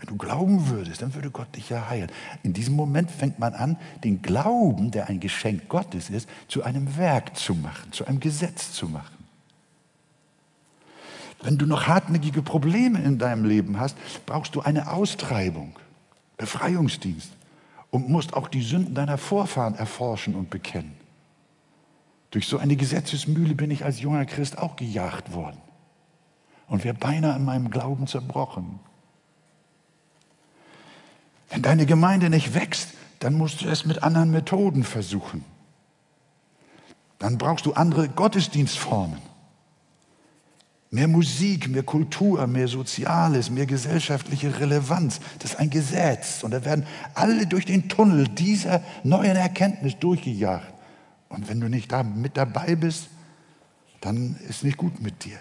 Wenn 0.00 0.06
du 0.06 0.16
glauben 0.16 0.68
würdest, 0.68 1.02
dann 1.02 1.14
würde 1.14 1.30
Gott 1.30 1.54
dich 1.54 1.68
ja 1.68 1.90
heilen. 1.90 2.10
In 2.42 2.54
diesem 2.54 2.74
Moment 2.74 3.10
fängt 3.10 3.38
man 3.38 3.52
an, 3.52 3.76
den 4.02 4.22
Glauben, 4.22 4.90
der 4.90 5.08
ein 5.08 5.20
Geschenk 5.20 5.68
Gottes 5.68 6.08
ist, 6.08 6.26
zu 6.48 6.62
einem 6.62 6.96
Werk 6.96 7.36
zu 7.36 7.54
machen, 7.54 7.92
zu 7.92 8.06
einem 8.06 8.18
Gesetz 8.18 8.72
zu 8.72 8.88
machen. 8.88 9.20
Wenn 11.42 11.58
du 11.58 11.66
noch 11.66 11.86
hartnäckige 11.86 12.40
Probleme 12.40 13.02
in 13.02 13.18
deinem 13.18 13.44
Leben 13.44 13.78
hast, 13.78 13.96
brauchst 14.24 14.54
du 14.54 14.62
eine 14.62 14.90
Austreibung, 14.90 15.78
Befreiungsdienst 16.38 17.32
und 17.90 18.08
musst 18.08 18.32
auch 18.32 18.48
die 18.48 18.62
Sünden 18.62 18.94
deiner 18.94 19.18
Vorfahren 19.18 19.74
erforschen 19.74 20.34
und 20.34 20.48
bekennen. 20.48 20.94
Durch 22.30 22.46
so 22.46 22.56
eine 22.56 22.76
Gesetzesmühle 22.76 23.54
bin 23.54 23.70
ich 23.70 23.84
als 23.84 24.00
junger 24.00 24.24
Christ 24.24 24.56
auch 24.56 24.76
gejagt 24.76 25.34
worden 25.34 25.58
und 26.68 26.84
wäre 26.84 26.94
beinahe 26.94 27.34
an 27.34 27.44
meinem 27.44 27.68
Glauben 27.68 28.06
zerbrochen. 28.06 28.80
Wenn 31.50 31.62
deine 31.62 31.84
Gemeinde 31.84 32.30
nicht 32.30 32.54
wächst, 32.54 32.90
dann 33.18 33.34
musst 33.34 33.60
du 33.60 33.68
es 33.68 33.84
mit 33.84 34.02
anderen 34.02 34.30
Methoden 34.30 34.84
versuchen. 34.84 35.44
Dann 37.18 37.36
brauchst 37.36 37.66
du 37.66 37.74
andere 37.74 38.08
Gottesdienstformen. 38.08 39.18
Mehr 40.92 41.06
Musik, 41.06 41.68
mehr 41.68 41.82
Kultur, 41.82 42.46
mehr 42.46 42.66
Soziales, 42.66 43.50
mehr 43.50 43.66
gesellschaftliche 43.66 44.58
Relevanz. 44.58 45.20
Das 45.38 45.52
ist 45.52 45.58
ein 45.58 45.70
Gesetz. 45.70 46.42
Und 46.42 46.52
da 46.52 46.64
werden 46.64 46.86
alle 47.14 47.46
durch 47.46 47.66
den 47.66 47.88
Tunnel 47.88 48.26
dieser 48.26 48.82
neuen 49.04 49.36
Erkenntnis 49.36 49.98
durchgejagt. 49.98 50.72
Und 51.28 51.48
wenn 51.48 51.60
du 51.60 51.68
nicht 51.68 51.92
da 51.92 52.02
mit 52.02 52.36
dabei 52.36 52.74
bist, 52.74 53.08
dann 54.00 54.36
ist 54.48 54.64
nicht 54.64 54.78
gut 54.78 55.00
mit 55.00 55.24
dir. 55.24 55.38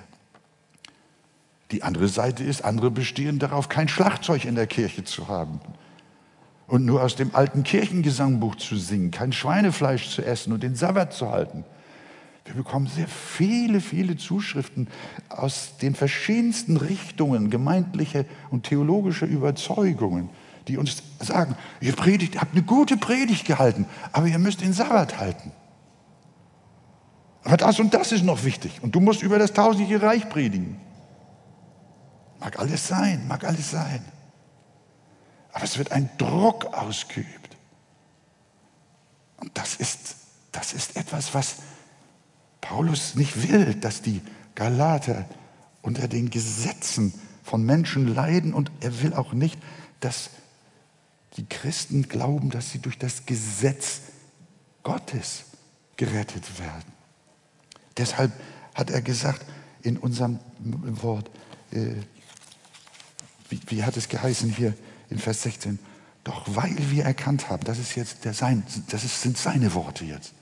Die 1.71 1.81
andere 1.81 2.09
Seite 2.09 2.43
ist, 2.43 2.63
andere 2.63 2.91
bestehen 2.91 3.39
darauf, 3.39 3.69
kein 3.69 3.87
Schlagzeug 3.87 4.45
in 4.45 4.55
der 4.55 4.67
Kirche 4.67 5.03
zu 5.03 5.27
haben 5.27 5.61
und 6.69 6.85
nur 6.85 7.03
aus 7.03 7.15
dem 7.15 7.35
alten 7.35 7.63
Kirchengesangbuch 7.63 8.55
zu 8.55 8.77
singen, 8.77 9.11
kein 9.11 9.33
Schweinefleisch 9.33 10.09
zu 10.09 10.23
essen 10.23 10.53
und 10.53 10.61
den 10.61 10.75
Sabbat 10.75 11.13
zu 11.13 11.31
halten. 11.31 11.65
Wir 12.45 12.53
bekommen 12.53 12.87
sehr 12.87 13.07
viele, 13.07 13.81
viele 13.81 14.17
Zuschriften 14.17 14.87
aus 15.29 15.77
den 15.81 15.95
verschiedensten 15.95 16.77
Richtungen, 16.77 17.49
gemeindliche 17.49 18.25
und 18.49 18.63
theologische 18.63 19.25
Überzeugungen, 19.25 20.29
die 20.67 20.77
uns 20.77 21.01
sagen, 21.19 21.55
ihr 21.81 21.93
predigt, 21.93 22.39
habt 22.39 22.53
eine 22.53 22.63
gute 22.63 22.97
Predigt 22.97 23.45
gehalten, 23.45 23.85
aber 24.11 24.27
ihr 24.27 24.39
müsst 24.39 24.61
den 24.61 24.73
Sabbat 24.73 25.19
halten. 25.19 25.51
Aber 27.43 27.57
das 27.57 27.79
und 27.79 27.93
das 27.93 28.11
ist 28.11 28.23
noch 28.23 28.43
wichtig 28.43 28.79
und 28.83 28.93
du 28.93 28.99
musst 28.99 29.23
über 29.23 29.39
das 29.39 29.53
tausendjährige 29.53 30.05
Reich 30.05 30.29
predigen. 30.29 30.79
Mag 32.39 32.59
alles 32.59 32.87
sein, 32.87 33.27
mag 33.27 33.43
alles 33.43 33.71
sein. 33.71 34.01
Aber 35.59 35.65
es 35.65 35.77
wird 35.77 35.91
ein 35.91 36.09
Druck 36.17 36.67
ausgeübt. 36.67 37.57
Und 39.41 39.51
das 39.57 39.75
ist, 39.75 40.15
das 40.53 40.71
ist 40.71 40.95
etwas, 40.95 41.33
was 41.33 41.55
Paulus 42.61 43.15
nicht 43.15 43.49
will, 43.49 43.75
dass 43.75 44.01
die 44.01 44.21
Galater 44.55 45.25
unter 45.81 46.07
den 46.07 46.29
Gesetzen 46.29 47.13
von 47.43 47.65
Menschen 47.65 48.07
leiden 48.15 48.53
und 48.53 48.71
er 48.79 49.01
will 49.01 49.13
auch 49.13 49.33
nicht, 49.33 49.59
dass 49.99 50.29
die 51.35 51.45
Christen 51.45 52.07
glauben, 52.07 52.51
dass 52.51 52.71
sie 52.71 52.79
durch 52.79 52.97
das 52.97 53.25
Gesetz 53.25 53.99
Gottes 54.83 55.43
gerettet 55.97 56.57
werden. 56.57 56.93
Deshalb 57.97 58.31
hat 58.75 58.91
er 58.91 59.01
gesagt 59.01 59.45
in 59.81 59.97
unserem 59.97 60.39
Wort, 60.59 61.29
äh, 61.71 61.95
wie, 63.49 63.59
wie 63.67 63.83
hat 63.83 63.97
es 63.97 64.07
geheißen 64.07 64.49
hier, 64.51 64.73
in 65.09 65.19
Vers 65.19 65.43
16. 65.43 65.79
Doch 66.23 66.43
weil 66.47 66.75
wir 66.91 67.05
erkannt 67.05 67.49
haben, 67.49 67.63
das 67.63 67.79
ist 67.79 67.95
jetzt 67.95 68.25
der 68.25 68.33
sein, 68.33 68.63
das 68.89 69.03
ist, 69.03 69.21
sind 69.21 69.37
seine 69.37 69.73
Worte 69.73 70.05
jetzt. 70.05 70.33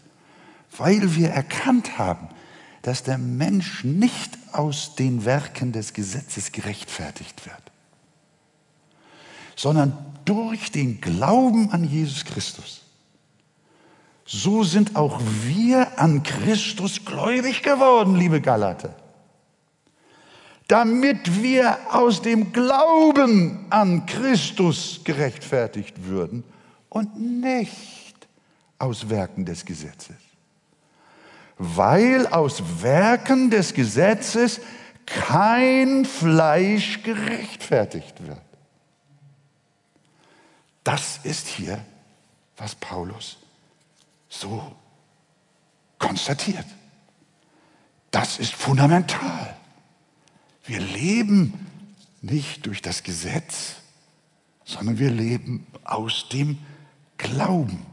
Weil 0.75 1.15
wir 1.15 1.29
erkannt 1.29 1.97
haben, 1.97 2.29
dass 2.81 3.03
der 3.03 3.17
Mensch 3.17 3.83
nicht 3.83 4.38
aus 4.51 4.95
den 4.95 5.25
Werken 5.25 5.71
des 5.71 5.93
Gesetzes 5.93 6.51
gerechtfertigt 6.51 7.45
wird, 7.45 7.62
sondern 9.55 9.97
durch 10.25 10.71
den 10.71 11.01
Glauben 11.01 11.71
an 11.71 11.83
Jesus 11.83 12.25
Christus. 12.25 12.81
So 14.25 14.63
sind 14.63 14.95
auch 14.95 15.21
wir 15.43 16.00
an 16.00 16.21
Christus 16.24 17.05
gläubig 17.05 17.63
geworden, 17.63 18.15
liebe 18.15 18.41
Galater. 18.41 18.93
Damit 20.67 21.41
wir 21.41 21.77
aus 21.91 22.21
dem 22.21 22.51
Glauben 22.51 23.65
an 23.69 24.05
Christus 24.05 25.01
gerechtfertigt 25.03 26.05
würden 26.05 26.43
und 26.89 27.19
nicht 27.19 28.27
aus 28.77 29.09
Werken 29.09 29.45
des 29.45 29.65
Gesetzes. 29.65 30.17
Weil 31.57 32.27
aus 32.27 32.62
Werken 32.81 33.50
des 33.50 33.74
Gesetzes 33.74 34.59
kein 35.05 36.05
Fleisch 36.05 37.01
gerechtfertigt 37.01 38.27
wird. 38.27 38.41
Das 40.83 41.19
ist 41.24 41.47
hier, 41.47 41.83
was 42.57 42.75
Paulus 42.75 43.38
so 44.29 44.75
konstatiert. 45.97 46.65
Das 48.12 48.39
ist 48.39 48.53
fundamental. 48.53 49.56
Wir 50.67 50.81
leben 50.81 51.53
nicht 52.21 52.65
durch 52.65 52.81
das 52.81 53.03
Gesetz, 53.03 53.75
sondern 54.65 55.00
wir 55.00 55.09
leben 55.09 55.65
aus 55.86 56.27
dem 56.29 56.57
Glauben. 57.17 57.86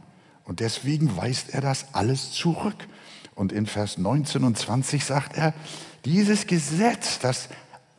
Und 0.45 0.59
deswegen 0.61 1.16
weist 1.16 1.54
er 1.54 1.61
das 1.61 1.87
alles 1.93 2.33
zurück. 2.33 2.88
Und 3.37 3.52
in 3.52 3.66
Vers 3.66 3.97
19 3.97 4.43
und 4.45 4.59
20 4.59 5.04
sagt 5.04 5.37
er, 5.37 5.54
dieses 6.04 6.49
Gesetz, 6.49 7.21
das 7.21 7.49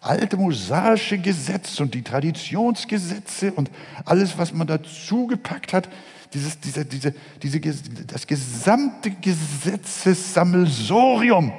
alte 0.01 0.36
mosaische 0.38 1.17
Gesetz 1.17 1.79
und 1.79 1.94
die 1.94 2.03
Traditionsgesetze 2.03 3.53
und 3.53 3.72
alles, 4.03 4.38
was 4.38 4.51
man 4.53 4.67
dazu 4.67 5.27
gepackt 5.27 5.72
hat, 5.74 5.88
dieses, 6.34 6.60
diese, 6.60 6.84
diese, 6.86 7.13
diese, 7.41 7.62
das 8.05 8.27
gesamte 8.27 9.12
Gesetzessammelsorium, 9.12 11.53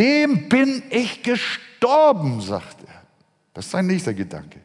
dem 0.00 0.48
bin 0.48 0.82
ich 0.88 1.22
gestorben, 1.22 2.40
sagt 2.40 2.82
er. 2.86 3.02
Das 3.52 3.66
ist 3.66 3.70
sein 3.70 3.86
nächster 3.86 4.14
Gedanke. 4.14 4.60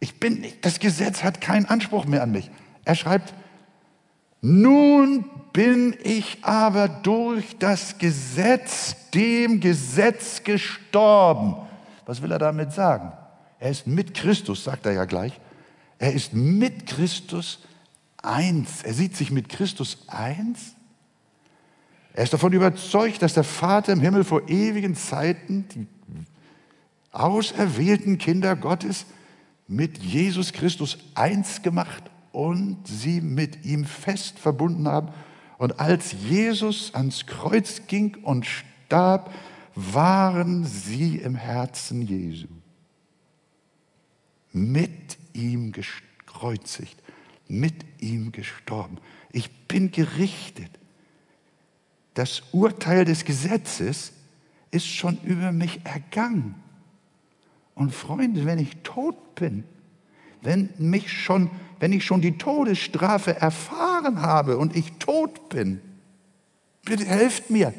Ich 0.00 0.18
bin, 0.18 0.44
das 0.62 0.80
Gesetz 0.80 1.22
hat 1.22 1.40
keinen 1.40 1.66
Anspruch 1.66 2.06
mehr 2.06 2.22
an 2.22 2.32
mich. 2.32 2.50
Er 2.84 2.94
schreibt, 2.94 3.34
nun 4.40 5.26
bin 5.52 5.94
ich 6.02 6.38
aber 6.42 6.88
durch 6.88 7.58
das 7.58 7.98
Gesetz, 7.98 8.96
dem 9.10 9.60
Gesetz 9.60 10.42
gestorben. 10.42 11.56
Was 12.06 12.22
will 12.22 12.32
er 12.32 12.38
damit 12.38 12.72
sagen? 12.72 13.12
Er 13.60 13.70
ist 13.70 13.86
mit 13.86 14.14
Christus, 14.14 14.64
sagt 14.64 14.86
er 14.86 14.92
ja 14.92 15.04
gleich. 15.04 15.38
Er 15.98 16.14
ist 16.14 16.32
mit 16.32 16.86
Christus 16.86 17.60
eins. 18.22 18.82
Er 18.82 18.94
sieht 18.94 19.16
sich 19.16 19.30
mit 19.30 19.50
Christus 19.50 19.98
eins. 20.08 20.74
Er 22.14 22.24
ist 22.24 22.32
davon 22.32 22.52
überzeugt, 22.52 23.22
dass 23.22 23.34
der 23.34 23.44
Vater 23.44 23.92
im 23.92 24.00
Himmel 24.00 24.24
vor 24.24 24.48
ewigen 24.48 24.94
Zeiten 24.94 25.66
die 25.74 25.86
auserwählten 27.10 28.18
Kinder 28.18 28.56
Gottes 28.56 29.06
mit 29.68 29.98
Jesus 29.98 30.52
Christus 30.52 30.98
eins 31.14 31.62
gemacht 31.62 32.10
und 32.32 32.78
sie 32.86 33.20
mit 33.20 33.64
ihm 33.64 33.84
fest 33.84 34.38
verbunden 34.38 34.88
haben. 34.88 35.08
Und 35.58 35.78
als 35.78 36.12
Jesus 36.28 36.94
ans 36.94 37.26
Kreuz 37.26 37.82
ging 37.86 38.16
und 38.22 38.46
starb, 38.46 39.32
waren 39.74 40.64
sie 40.64 41.16
im 41.16 41.34
Herzen 41.34 42.02
Jesu. 42.02 42.48
Mit 44.52 45.16
ihm 45.32 45.72
gekreuzigt, 45.72 47.02
mit 47.48 47.74
ihm 47.98 48.32
gestorben. 48.32 48.98
Ich 49.30 49.50
bin 49.66 49.90
gerichtet. 49.90 50.78
Das 52.14 52.42
Urteil 52.52 53.04
des 53.04 53.24
Gesetzes 53.24 54.12
ist 54.70 54.86
schon 54.86 55.18
über 55.22 55.52
mich 55.52 55.80
ergangen. 55.84 56.54
Und 57.74 57.94
Freunde, 57.94 58.44
wenn 58.44 58.58
ich 58.58 58.76
tot 58.82 59.34
bin, 59.34 59.64
wenn 60.42 60.70
mich 60.78 61.10
schon, 61.12 61.50
wenn 61.78 61.92
ich 61.92 62.04
schon 62.04 62.20
die 62.20 62.36
Todesstrafe 62.36 63.36
erfahren 63.36 64.20
habe 64.20 64.58
und 64.58 64.76
ich 64.76 64.92
tot 64.98 65.48
bin, 65.48 65.80
bitte 66.84 67.04
helft 67.06 67.50
mir. 67.50 67.72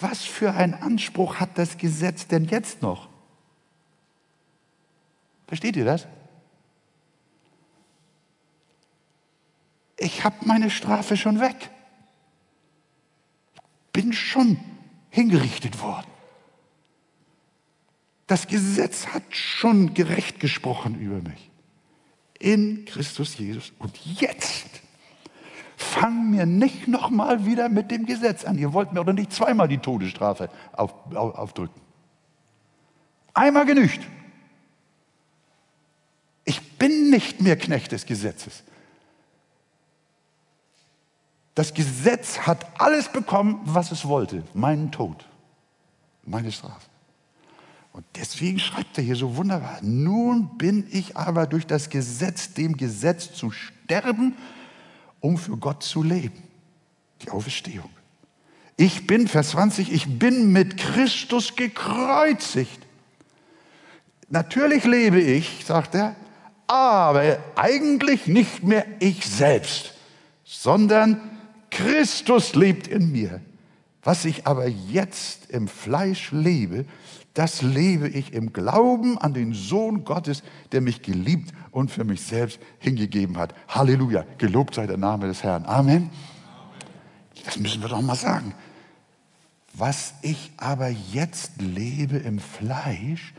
Was 0.00 0.22
für 0.24 0.52
einen 0.52 0.74
Anspruch 0.74 1.36
hat 1.36 1.58
das 1.58 1.76
Gesetz 1.76 2.26
denn 2.26 2.46
jetzt 2.46 2.82
noch? 2.82 3.08
Versteht 5.46 5.76
ihr 5.76 5.84
das? 5.84 6.06
Ich 9.96 10.24
habe 10.24 10.36
meine 10.44 10.70
Strafe 10.70 11.16
schon 11.16 11.40
weg. 11.40 11.70
Bin 13.94 14.12
schon 14.12 14.58
hingerichtet 15.08 15.80
worden. 15.80 16.08
Das 18.26 18.48
Gesetz 18.48 19.06
hat 19.06 19.22
schon 19.30 19.94
gerecht 19.94 20.40
gesprochen 20.40 21.00
über 21.00 21.22
mich. 21.22 21.50
In 22.38 22.84
Christus 22.84 23.38
Jesus. 23.38 23.72
Und 23.78 23.96
jetzt 24.04 24.66
fang 25.76 26.30
mir 26.30 26.44
nicht 26.44 26.88
nochmal 26.88 27.46
wieder 27.46 27.68
mit 27.68 27.90
dem 27.90 28.06
Gesetz 28.06 28.44
an. 28.44 28.58
Ihr 28.58 28.72
wollt 28.72 28.92
mir 28.92 29.04
doch 29.04 29.12
nicht 29.12 29.32
zweimal 29.32 29.68
die 29.68 29.78
Todesstrafe 29.78 30.50
auf, 30.72 30.92
auf, 31.14 31.34
aufdrücken. 31.36 31.80
Einmal 33.34 33.66
genügt. 33.66 34.00
Ich 36.44 36.60
bin 36.78 37.10
nicht 37.10 37.40
mehr 37.40 37.56
Knecht 37.56 37.92
des 37.92 38.04
Gesetzes. 38.06 38.64
Das 41.54 41.72
Gesetz 41.72 42.40
hat 42.40 42.66
alles 42.80 43.08
bekommen, 43.08 43.60
was 43.64 43.92
es 43.92 44.06
wollte. 44.06 44.42
Meinen 44.54 44.90
Tod, 44.90 45.24
meine 46.24 46.50
Strafe. 46.50 46.86
Und 47.92 48.04
deswegen 48.16 48.58
schreibt 48.58 48.98
er 48.98 49.04
hier 49.04 49.14
so 49.14 49.36
wunderbar, 49.36 49.78
nun 49.80 50.58
bin 50.58 50.88
ich 50.90 51.16
aber 51.16 51.46
durch 51.46 51.64
das 51.64 51.90
Gesetz, 51.90 52.52
dem 52.52 52.76
Gesetz 52.76 53.32
zu 53.32 53.52
sterben, 53.52 54.34
um 55.20 55.38
für 55.38 55.56
Gott 55.56 55.84
zu 55.84 56.02
leben. 56.02 56.42
Die 57.22 57.30
Auferstehung. 57.30 57.90
Ich 58.76 59.06
bin, 59.06 59.28
Vers 59.28 59.50
20, 59.50 59.92
ich 59.92 60.18
bin 60.18 60.50
mit 60.50 60.76
Christus 60.76 61.54
gekreuzigt. 61.54 62.84
Natürlich 64.28 64.84
lebe 64.84 65.20
ich, 65.20 65.64
sagt 65.64 65.94
er, 65.94 66.16
aber 66.66 67.38
eigentlich 67.54 68.26
nicht 68.26 68.64
mehr 68.64 68.84
ich 68.98 69.24
selbst, 69.24 69.94
sondern 70.44 71.33
Christus 71.74 72.54
lebt 72.54 72.86
in 72.86 73.10
mir. 73.10 73.40
Was 74.02 74.24
ich 74.24 74.46
aber 74.46 74.68
jetzt 74.68 75.50
im 75.50 75.66
Fleisch 75.66 76.30
lebe, 76.30 76.84
das 77.32 77.62
lebe 77.62 78.08
ich 78.08 78.32
im 78.32 78.52
Glauben 78.52 79.18
an 79.18 79.34
den 79.34 79.54
Sohn 79.54 80.04
Gottes, 80.04 80.44
der 80.70 80.80
mich 80.80 81.02
geliebt 81.02 81.52
und 81.72 81.90
für 81.90 82.04
mich 82.04 82.22
selbst 82.22 82.60
hingegeben 82.78 83.36
hat. 83.36 83.54
Halleluja, 83.66 84.24
gelobt 84.38 84.76
sei 84.76 84.86
der 84.86 84.98
Name 84.98 85.26
des 85.26 85.42
Herrn. 85.42 85.64
Amen. 85.64 86.10
Das 87.44 87.58
müssen 87.58 87.82
wir 87.82 87.88
doch 87.88 88.00
mal 88.02 88.14
sagen. 88.14 88.54
Was 89.72 90.14
ich 90.22 90.52
aber 90.56 90.88
jetzt 90.88 91.60
lebe 91.60 92.18
im 92.18 92.38
Fleisch, 92.38 93.34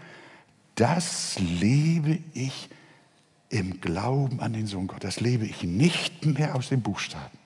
das 0.76 1.39
lebe 1.39 2.19
ich 2.34 2.69
im 3.48 3.80
Glauben 3.80 4.41
an 4.41 4.52
den 4.52 4.67
Sohn 4.67 4.88
Gottes. 4.88 5.15
Das 5.15 5.19
lebe 5.21 5.45
ich 5.45 5.63
nicht 5.63 6.26
mehr 6.26 6.56
aus 6.56 6.67
den 6.67 6.82
Buchstaben, 6.82 7.38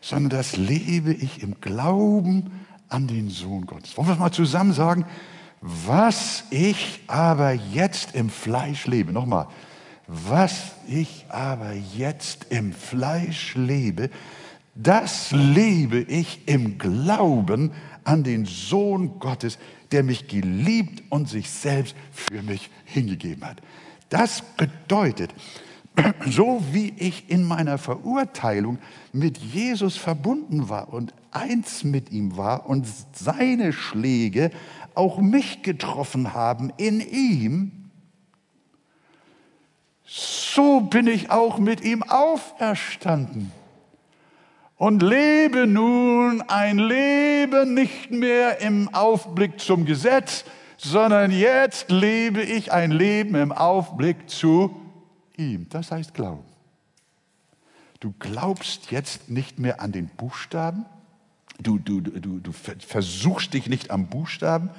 sondern 0.00 0.30
das 0.30 0.56
lebe 0.56 1.12
ich 1.12 1.42
im 1.42 1.60
Glauben 1.60 2.50
an 2.88 3.06
den 3.06 3.30
Sohn 3.30 3.66
Gottes. 3.66 3.96
Wollen 3.96 4.08
wir 4.08 4.14
es 4.14 4.18
mal 4.18 4.32
zusammen 4.32 4.72
sagen? 4.72 5.04
Was 5.60 6.44
ich 6.50 7.00
aber 7.06 7.52
jetzt 7.52 8.14
im 8.14 8.30
Fleisch 8.30 8.86
lebe, 8.86 9.12
nochmal, 9.12 9.48
was 10.06 10.72
ich 10.86 11.24
aber 11.28 11.72
jetzt 11.72 12.46
im 12.50 12.72
Fleisch 12.72 13.54
lebe, 13.56 14.10
das 14.74 15.32
lebe 15.32 15.98
ich 15.98 16.46
im 16.46 16.78
Glauben 16.78 17.72
an 18.04 18.22
den 18.22 18.44
Sohn 18.44 19.18
Gottes, 19.18 19.58
der 19.90 20.02
mich 20.02 20.28
geliebt 20.28 21.02
und 21.10 21.28
sich 21.28 21.50
selbst 21.50 21.96
für 22.12 22.42
mich 22.42 22.70
hingegeben 22.84 23.44
hat. 23.44 23.60
Das 24.08 24.42
bedeutet, 24.56 25.34
so 26.30 26.62
wie 26.72 26.92
ich 26.96 27.30
in 27.30 27.44
meiner 27.44 27.78
Verurteilung 27.78 28.78
mit 29.12 29.38
Jesus 29.38 29.96
verbunden 29.96 30.68
war 30.68 30.92
und 30.92 31.14
eins 31.30 31.84
mit 31.84 32.10
ihm 32.10 32.36
war 32.36 32.68
und 32.68 32.86
seine 33.12 33.72
Schläge 33.72 34.50
auch 34.94 35.18
mich 35.18 35.62
getroffen 35.62 36.34
haben 36.34 36.72
in 36.76 37.00
ihm, 37.00 37.72
so 40.04 40.80
bin 40.80 41.06
ich 41.06 41.30
auch 41.30 41.58
mit 41.58 41.82
ihm 41.82 42.02
auferstanden 42.02 43.52
und 44.76 45.02
lebe 45.02 45.66
nun 45.66 46.42
ein 46.48 46.78
Leben 46.78 47.74
nicht 47.74 48.10
mehr 48.10 48.60
im 48.60 48.94
Aufblick 48.94 49.60
zum 49.60 49.84
Gesetz, 49.84 50.44
sondern 50.76 51.30
jetzt 51.30 51.90
lebe 51.90 52.42
ich 52.42 52.72
ein 52.72 52.90
Leben 52.90 53.34
im 53.34 53.52
Aufblick 53.52 54.28
zu 54.28 54.85
ihm. 55.36 55.68
Das 55.68 55.90
heißt 55.90 56.14
Glauben. 56.14 56.44
Du 58.00 58.14
glaubst 58.18 58.90
jetzt 58.90 59.30
nicht 59.30 59.58
mehr 59.58 59.80
an 59.80 59.92
den 59.92 60.08
Buchstaben, 60.08 60.84
du, 61.58 61.78
du, 61.78 62.00
du, 62.00 62.38
du 62.40 62.52
versuchst 62.52 63.54
dich 63.54 63.68
nicht 63.68 63.90
am 63.90 64.08
Buchstaben, 64.08 64.70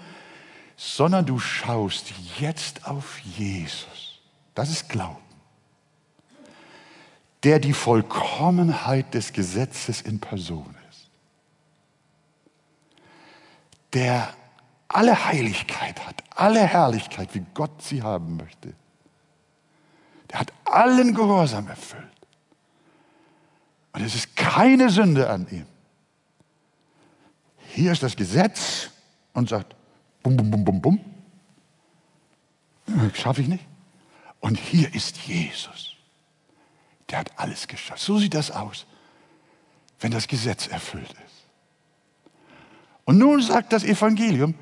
sondern 0.75 1.25
du 1.25 1.39
schaust 1.39 2.13
jetzt 2.39 2.87
auf 2.87 3.19
Jesus. 3.19 4.19
Das 4.53 4.69
ist 4.69 4.89
Glauben. 4.89 5.17
Der 7.43 7.59
die 7.59 7.73
Vollkommenheit 7.73 9.13
des 9.13 9.33
Gesetzes 9.33 10.01
in 10.01 10.19
Person 10.19 10.75
ist. 10.89 11.09
Der 13.93 14.33
alle 14.87 15.25
Heiligkeit 15.25 16.05
hat, 16.05 16.23
alle 16.35 16.61
Herrlichkeit, 16.61 17.33
wie 17.33 17.45
Gott 17.53 17.81
sie 17.81 18.03
haben 18.03 18.37
möchte. 18.37 18.73
Der 20.31 20.39
hat 20.39 20.51
allen 20.65 21.13
Gehorsam 21.13 21.67
erfüllt. 21.67 22.03
Und 23.93 24.03
es 24.03 24.15
ist 24.15 24.35
keine 24.35 24.89
Sünde 24.89 25.29
an 25.29 25.47
ihm. 25.49 25.65
Hier 27.73 27.91
ist 27.91 28.03
das 28.03 28.15
Gesetz 28.15 28.89
und 29.33 29.49
sagt, 29.49 29.75
bum, 30.23 30.35
bum, 30.35 30.51
bum, 30.51 30.65
bum, 30.65 30.81
bum. 30.81 30.99
Schaffe 33.13 33.41
ich 33.41 33.47
nicht. 33.47 33.65
Und 34.39 34.57
hier 34.57 34.93
ist 34.93 35.17
Jesus. 35.17 35.95
Der 37.09 37.19
hat 37.19 37.31
alles 37.37 37.67
geschafft. 37.67 38.01
So 38.01 38.19
sieht 38.19 38.33
das 38.33 38.51
aus, 38.51 38.85
wenn 39.99 40.11
das 40.11 40.27
Gesetz 40.27 40.67
erfüllt 40.67 41.11
ist. 41.11 41.47
Und 43.05 43.17
nun 43.17 43.41
sagt 43.41 43.73
das 43.73 43.83
Evangelium, 43.83 44.53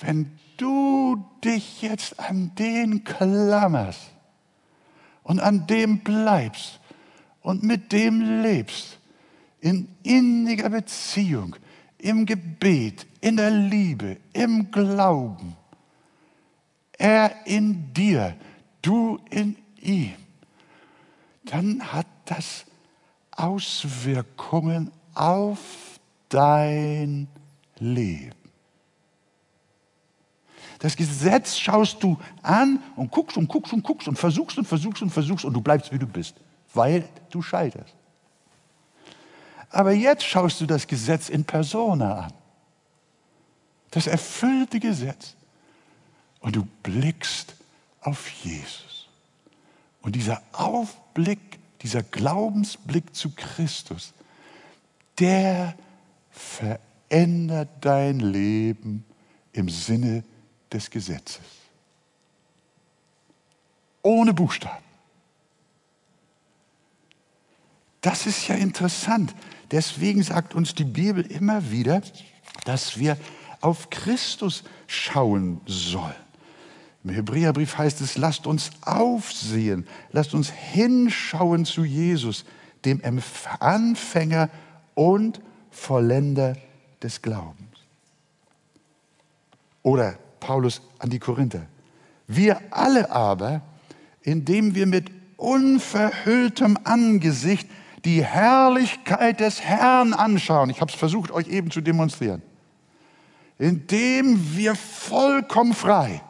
wenn 0.00 0.38
du 0.56 1.24
dich 1.44 1.82
jetzt 1.82 2.18
an 2.18 2.54
den 2.54 3.04
klammerst 3.04 4.12
und 5.22 5.40
an 5.40 5.66
dem 5.66 6.00
bleibst 6.00 6.80
und 7.40 7.62
mit 7.62 7.92
dem 7.92 8.42
lebst, 8.42 8.98
in 9.60 9.88
inniger 10.02 10.68
Beziehung, 10.70 11.56
im 11.98 12.26
Gebet, 12.26 13.06
in 13.20 13.36
der 13.36 13.50
Liebe, 13.50 14.18
im 14.32 14.70
Glauben, 14.70 15.56
er 16.98 17.46
in 17.46 17.92
dir, 17.94 18.36
du 18.80 19.20
in 19.30 19.56
ihm, 19.80 20.14
dann 21.44 21.92
hat 21.92 22.06
das 22.24 22.64
Auswirkungen 23.30 24.90
auf 25.14 26.00
dein 26.28 27.28
Leben. 27.78 28.41
Das 30.82 30.96
Gesetz 30.96 31.58
schaust 31.58 32.02
du 32.02 32.18
an 32.42 32.82
und 32.96 33.12
guckst 33.12 33.36
und 33.36 33.46
guckst 33.46 33.72
und 33.72 33.84
guckst 33.84 34.08
und 34.08 34.18
versuchst 34.18 34.58
und 34.58 34.64
versuchst 34.64 35.00
und 35.00 35.10
versuchst 35.10 35.44
und 35.44 35.52
du 35.52 35.60
bleibst, 35.60 35.92
wie 35.92 35.98
du 35.98 36.08
bist, 36.08 36.34
weil 36.74 37.08
du 37.30 37.40
scheiterst. 37.40 37.94
Aber 39.70 39.92
jetzt 39.92 40.24
schaust 40.24 40.60
du 40.60 40.66
das 40.66 40.88
Gesetz 40.88 41.28
in 41.28 41.44
Persona 41.44 42.24
an. 42.24 42.32
Das 43.92 44.08
erfüllte 44.08 44.80
Gesetz. 44.80 45.36
Und 46.40 46.56
du 46.56 46.66
blickst 46.82 47.54
auf 48.00 48.28
Jesus. 48.42 49.06
Und 50.00 50.16
dieser 50.16 50.42
Aufblick, 50.50 51.60
dieser 51.82 52.02
Glaubensblick 52.02 53.14
zu 53.14 53.30
Christus, 53.30 54.14
der 55.20 55.76
verändert 56.32 57.68
dein 57.82 58.18
Leben 58.18 59.04
im 59.52 59.68
Sinne 59.68 60.24
des 60.72 60.90
Gesetzes. 60.90 61.42
Ohne 64.02 64.34
Buchstaben. 64.34 64.84
Das 68.00 68.26
ist 68.26 68.48
ja 68.48 68.56
interessant. 68.56 69.34
Deswegen 69.70 70.22
sagt 70.22 70.54
uns 70.54 70.74
die 70.74 70.84
Bibel 70.84 71.24
immer 71.24 71.70
wieder, 71.70 72.02
dass 72.64 72.98
wir 72.98 73.16
auf 73.60 73.90
Christus 73.90 74.64
schauen 74.88 75.60
sollen. 75.66 76.14
Im 77.04 77.10
Hebräerbrief 77.10 77.78
heißt 77.78 78.00
es, 78.00 78.16
lasst 78.16 78.46
uns 78.46 78.70
aufsehen, 78.82 79.86
lasst 80.10 80.34
uns 80.34 80.50
hinschauen 80.50 81.64
zu 81.64 81.84
Jesus, 81.84 82.44
dem 82.84 83.00
Anfänger 83.60 84.50
und 84.94 85.40
Vollender 85.70 86.56
des 87.02 87.22
Glaubens. 87.22 87.58
Oder 89.82 90.18
Paulus 90.42 90.82
an 90.98 91.08
die 91.08 91.20
Korinther. 91.20 91.66
Wir 92.26 92.60
alle 92.70 93.10
aber, 93.10 93.62
indem 94.22 94.74
wir 94.74 94.86
mit 94.86 95.10
unverhülltem 95.36 96.76
Angesicht 96.84 97.68
die 98.04 98.24
Herrlichkeit 98.24 99.40
des 99.40 99.60
Herrn 99.60 100.12
anschauen, 100.12 100.70
ich 100.70 100.80
habe 100.80 100.90
es 100.90 100.98
versucht 100.98 101.30
euch 101.30 101.46
eben 101.48 101.70
zu 101.70 101.80
demonstrieren, 101.80 102.42
indem 103.58 104.56
wir 104.56 104.74
vollkommen 104.74 105.74
frei 105.74 106.20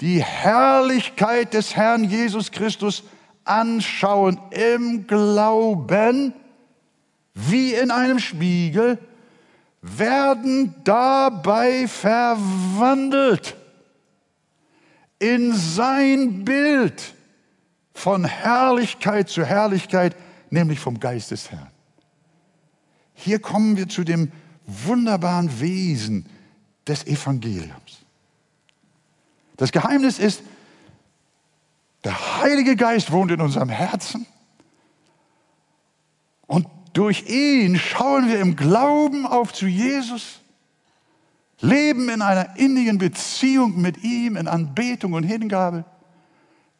die 0.00 0.22
Herrlichkeit 0.22 1.54
des 1.54 1.76
Herrn 1.76 2.04
Jesus 2.04 2.50
Christus 2.50 3.04
anschauen 3.44 4.40
im 4.50 5.06
Glauben, 5.06 6.32
wie 7.34 7.74
in 7.74 7.90
einem 7.90 8.18
Spiegel, 8.18 8.98
werden 9.86 10.74
dabei 10.82 11.86
verwandelt 11.86 13.54
in 15.18 15.52
sein 15.52 16.44
Bild 16.44 17.14
von 17.92 18.24
Herrlichkeit 18.24 19.28
zu 19.28 19.44
Herrlichkeit, 19.44 20.16
nämlich 20.48 20.80
vom 20.80 20.98
Geist 20.98 21.32
des 21.32 21.50
Herrn. 21.50 21.70
Hier 23.12 23.38
kommen 23.40 23.76
wir 23.76 23.86
zu 23.88 24.04
dem 24.04 24.32
wunderbaren 24.66 25.60
Wesen 25.60 26.26
des 26.86 27.06
Evangeliums. 27.06 28.04
Das 29.58 29.70
Geheimnis 29.70 30.18
ist, 30.18 30.42
der 32.04 32.40
Heilige 32.40 32.74
Geist 32.74 33.12
wohnt 33.12 33.30
in 33.30 33.40
unserem 33.42 33.68
Herzen 33.68 34.26
und 36.46 36.66
durch 36.94 37.28
ihn 37.28 37.76
schauen 37.76 38.28
wir 38.28 38.40
im 38.40 38.56
Glauben 38.56 39.26
auf 39.26 39.52
zu 39.52 39.66
Jesus, 39.66 40.40
leben 41.60 42.08
in 42.08 42.22
einer 42.22 42.56
innigen 42.56 42.98
Beziehung 42.98 43.80
mit 43.80 44.02
ihm, 44.04 44.36
in 44.36 44.46
Anbetung 44.48 45.12
und 45.12 45.24
Hingabe, 45.24 45.84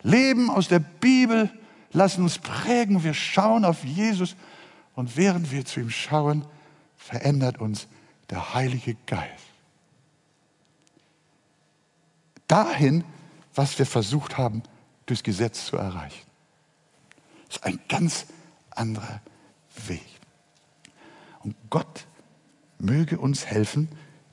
leben 0.03 0.51
aus 0.51 0.69
der 0.69 0.79
Bibel, 0.79 1.51
lassen 1.93 2.23
uns 2.23 2.39
prägen, 2.39 3.03
wir 3.03 3.13
schauen 3.13 3.65
auf 3.65 3.85
Jesus 3.85 4.37
und 4.95 5.17
während 5.17 5.51
wir 5.51 5.65
zu 5.65 5.81
ihm 5.81 5.91
schauen, 5.91 6.45
verändert 6.97 7.61
uns 7.61 7.89
der 8.31 8.55
Heilige 8.55 8.97
Geist. 9.07 9.45
Dahin, 12.47 13.03
was 13.55 13.79
wir 13.81 13.87
versucht 13.87 14.39
haben, 14.39 14.63
durchs 15.07 15.25
Gesetz 15.25 15.67
zu 15.67 15.77
erreichen. 15.77 16.25
Das 17.49 17.57
ist 17.57 17.65
ein 17.65 17.81
ganz 17.89 18.27
anderer 18.71 19.21
Weg. 19.87 20.05
Und 21.41 21.55
Gott 21.71 22.07
möge 22.79 23.19
uns 23.19 23.47
helfen, 23.47 23.89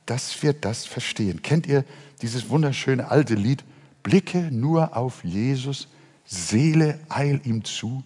dass 0.06 0.42
wir 0.44 0.54
das 0.54 0.86
verstehen. 0.86 1.42
Kennt 1.42 1.68
ihr 1.68 1.86
dieses 2.22 2.50
wunderschöne 2.50 3.12
alte 3.12 3.36
Lied? 3.36 3.64
Blicke 4.04 4.52
nur 4.52 4.98
auf 4.98 5.24
Jesus, 5.24 5.88
Seele 6.26 7.00
eil 7.10 7.42
ihm 7.44 7.64
zu, 7.64 8.04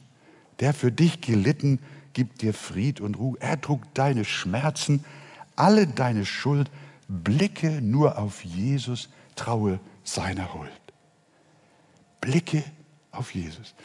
der 0.60 0.74
für 0.74 0.91
dich 0.91 1.21
gelitten, 1.21 1.80
gibt 2.13 2.41
dir 2.41 2.54
Fried 2.54 3.02
und 3.02 3.17
Ruhe. 3.17 3.38
Er 3.39 3.60
trug 3.60 3.82
deine 3.93 4.26
Schmerzen, 4.26 5.04
alle 5.56 5.88
deine 5.88 6.26
Schuld. 6.26 6.69
Blicke 7.08 7.82
nur 7.82 8.17
auf 8.17 8.43
Jesus, 8.43 9.10
traue 9.36 9.80
seiner 10.04 10.54
Huld. 10.54 10.71
Blicke 12.21 12.63
auf 13.12 13.36
Jesus. 13.36 13.76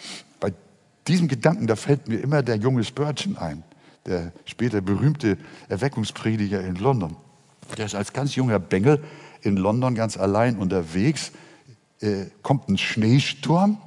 Bei 1.05 1.13
diesem 1.13 1.29
Gedanken, 1.29 1.67
da 1.67 1.77
fällt 1.77 2.09
mir 2.09 2.21
immer 2.21 2.43
der 2.43 2.57
junge 2.57 2.85
Spurgeon 2.85 3.37
ein, 3.37 3.63
der 4.07 4.33
später 4.45 4.81
berühmte 4.81 5.39
Erweckungsprediger 5.69 6.61
in 6.61 6.77
London. 6.77 7.17
Der 7.77 7.87
ist 7.87 7.95
als 7.95 8.13
ganz 8.13 8.35
junger 8.35 8.59
Bengel 8.59 9.03
in 9.43 9.57
London 9.57 9.95
ganz 9.95 10.17
allein 10.17 10.57
unterwegs, 10.59 11.33
äh, 12.01 12.27
kommt 12.43 12.69
ein 12.69 12.79
Schneesturm, 12.79 13.81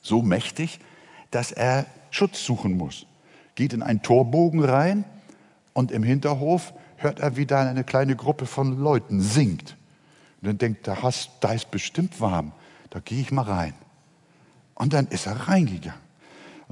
so 0.00 0.22
mächtig, 0.22 0.80
dass 1.30 1.52
er 1.52 1.86
Schutz 2.10 2.44
suchen 2.44 2.76
muss. 2.76 3.06
Geht 3.54 3.72
in 3.72 3.82
einen 3.82 4.02
Torbogen 4.02 4.64
rein 4.64 5.04
und 5.72 5.92
im 5.92 6.02
Hinterhof 6.02 6.72
hört 6.96 7.20
er, 7.20 7.36
wie 7.36 7.46
da 7.46 7.68
eine 7.68 7.84
kleine 7.84 8.16
Gruppe 8.16 8.46
von 8.46 8.78
Leuten 8.78 9.20
singt. 9.20 9.76
Und 10.40 10.48
dann 10.48 10.58
denkt 10.58 10.88
er, 10.88 10.98
da 11.40 11.52
ist 11.52 11.70
bestimmt 11.70 12.20
warm, 12.20 12.52
da 12.90 13.00
gehe 13.00 13.20
ich 13.20 13.30
mal 13.30 13.42
rein. 13.42 13.74
Und 14.74 14.92
dann 14.92 15.06
ist 15.08 15.26
er 15.26 15.48
reingegangen. 15.48 16.01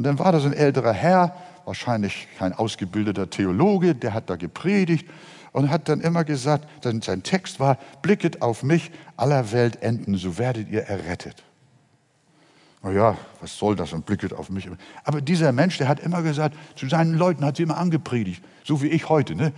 Und 0.01 0.05
dann 0.05 0.19
war 0.19 0.33
da 0.33 0.41
so 0.41 0.47
ein 0.47 0.55
älterer 0.55 0.95
Herr, 0.95 1.37
wahrscheinlich 1.67 2.27
kein 2.39 2.55
ausgebildeter 2.55 3.29
Theologe, 3.29 3.95
der 3.95 4.15
hat 4.15 4.31
da 4.31 4.37
gepredigt 4.37 5.07
und 5.53 5.69
hat 5.69 5.91
dann 5.91 6.01
immer 6.01 6.25
gesagt, 6.25 6.67
sein 6.83 7.23
Text 7.23 7.61
war, 7.61 7.77
blicket 8.01 8.41
auf 8.41 8.63
mich, 8.63 8.93
aller 9.19 9.53
Welt 9.53 9.83
enden, 9.83 10.15
so 10.15 10.39
werdet 10.39 10.71
ihr 10.71 10.85
errettet. 10.85 11.45
Na 12.83 12.93
ja, 12.93 13.19
was 13.43 13.59
soll 13.59 13.77
das 13.77 13.93
und 13.93 14.07
blicket 14.07 14.33
auf 14.33 14.49
mich. 14.49 14.71
Aber 15.05 15.21
dieser 15.21 15.53
Mensch, 15.53 15.77
der 15.77 15.89
hat 15.89 16.01
immer 16.01 16.23
gesagt, 16.23 16.57
zu 16.77 16.89
seinen 16.89 17.13
Leuten 17.13 17.45
hat 17.45 17.59
sie 17.59 17.65
immer 17.65 17.77
angepredigt, 17.77 18.43
so 18.65 18.81
wie 18.81 18.89
ich 18.89 19.11
heute. 19.11 19.35
Ne? 19.35 19.53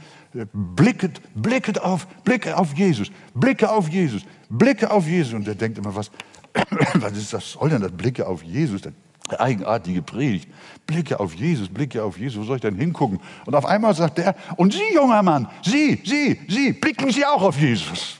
Blicket, 0.53 1.21
blicket 1.41 1.81
auf, 1.81 2.09
blicke 2.25 2.57
auf 2.59 2.75
Jesus, 2.75 3.13
blicke 3.33 3.71
auf 3.71 3.89
Jesus, 3.89 4.23
blicke 4.49 4.91
auf 4.91 5.07
Jesus. 5.07 5.35
Und 5.35 5.47
der 5.47 5.55
denkt 5.55 5.79
immer, 5.79 5.95
was, 5.95 6.11
was 6.95 7.17
ist 7.17 7.33
das, 7.33 7.53
soll 7.53 7.71
denn 7.71 7.81
das 7.81 7.93
Blicke 7.93 8.27
auf 8.27 8.43
Jesus? 8.43 8.81
Das 8.83 8.93
eigenartige 9.41 10.03
Predigt. 10.03 10.49
Blicke 10.87 11.21
auf 11.21 11.35
Jesus, 11.35 11.69
Blicke 11.69 12.03
auf 12.03 12.19
Jesus, 12.19 12.41
wo 12.41 12.45
soll 12.45 12.57
ich 12.57 12.63
denn 12.63 12.77
hingucken? 12.77 13.21
Und 13.47 13.55
auf 13.55 13.65
einmal 13.65 13.95
sagt 13.95 14.19
der, 14.19 14.35
und 14.57 14.73
Sie, 14.73 14.95
junger 14.95 15.23
Mann, 15.23 15.49
Sie, 15.63 16.01
Sie, 16.05 16.41
Sie, 16.49 16.73
blicken 16.73 17.11
Sie 17.11 17.25
auch 17.25 17.43
auf 17.43 17.59
Jesus. 17.59 18.19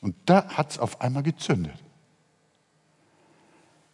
Und 0.00 0.14
da 0.26 0.48
hat 0.48 0.72
es 0.72 0.78
auf 0.78 1.00
einmal 1.00 1.22
gezündet. 1.22 1.74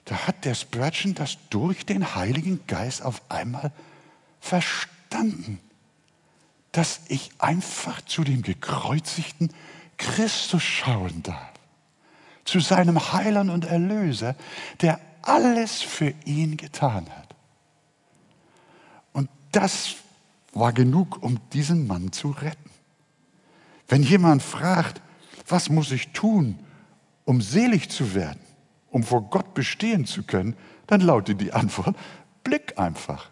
Da 0.05 0.27
hat 0.27 0.45
der 0.45 0.55
Spurgeon 0.55 1.15
das 1.15 1.39
durch 1.51 1.87
den 1.87 2.15
Heiligen 2.15 2.61
Geist 2.67 3.03
auf 3.03 3.23
einmal 3.31 3.73
verstanden, 4.41 5.59
dass 6.73 7.01
ich 7.09 7.31
einfach 7.39 8.03
zu 8.03 8.25
dem 8.25 8.43
gekreuzigten 8.43 9.51
Christus 9.97 10.63
schauen 10.63 11.23
darf, 11.23 11.53
zu 12.45 12.61
seinem 12.61 13.13
Heiland 13.13 13.51
und 13.51 13.65
Erlöser, 13.65 14.35
der 14.83 15.01
alles 15.29 15.83
für 15.83 16.15
ihn 16.25 16.57
getan 16.57 17.09
hat. 17.11 17.35
Und 19.13 19.29
das 19.53 19.97
war 20.53 20.73
genug, 20.73 21.23
um 21.23 21.39
diesen 21.53 21.87
Mann 21.87 22.13
zu 22.13 22.31
retten. 22.31 22.71
Wenn 23.89 24.03
jemand 24.03 24.43
fragt, 24.43 25.01
was 25.47 25.69
muss 25.69 25.91
ich 25.93 26.13
tun, 26.13 26.59
um 27.25 27.41
selig 27.41 27.91
zu 27.91 28.15
werden, 28.15 28.41
um 28.91 29.03
vor 29.03 29.23
Gott 29.23 29.55
bestehen 29.55 30.07
zu 30.07 30.23
können, 30.23 30.57
dann 30.87 31.01
lautet 31.01 31.41
die 31.41 31.53
Antwort, 31.53 31.97
blick 32.43 32.79
einfach. 32.79 33.31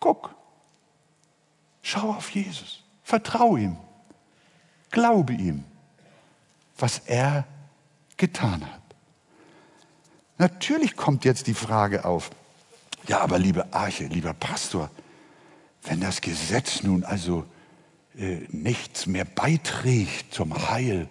Guck. 0.00 0.34
Schau 1.82 2.10
auf 2.10 2.30
Jesus. 2.30 2.82
Vertrau 3.02 3.56
ihm. 3.56 3.76
Glaube 4.90 5.34
ihm, 5.34 5.64
was 6.78 7.00
er 7.00 7.46
getan 8.16 8.64
hat. 8.64 8.79
Natürlich 10.40 10.96
kommt 10.96 11.26
jetzt 11.26 11.48
die 11.48 11.54
Frage 11.54 12.06
auf, 12.06 12.30
ja, 13.06 13.20
aber 13.20 13.38
liebe 13.38 13.74
Arche, 13.74 14.04
lieber 14.04 14.32
Pastor, 14.32 14.90
wenn 15.82 16.00
das 16.00 16.22
Gesetz 16.22 16.82
nun 16.82 17.04
also 17.04 17.44
äh, 18.16 18.38
nichts 18.48 19.04
mehr 19.04 19.26
beiträgt 19.26 20.32
zum 20.32 20.70
Heil, 20.70 21.08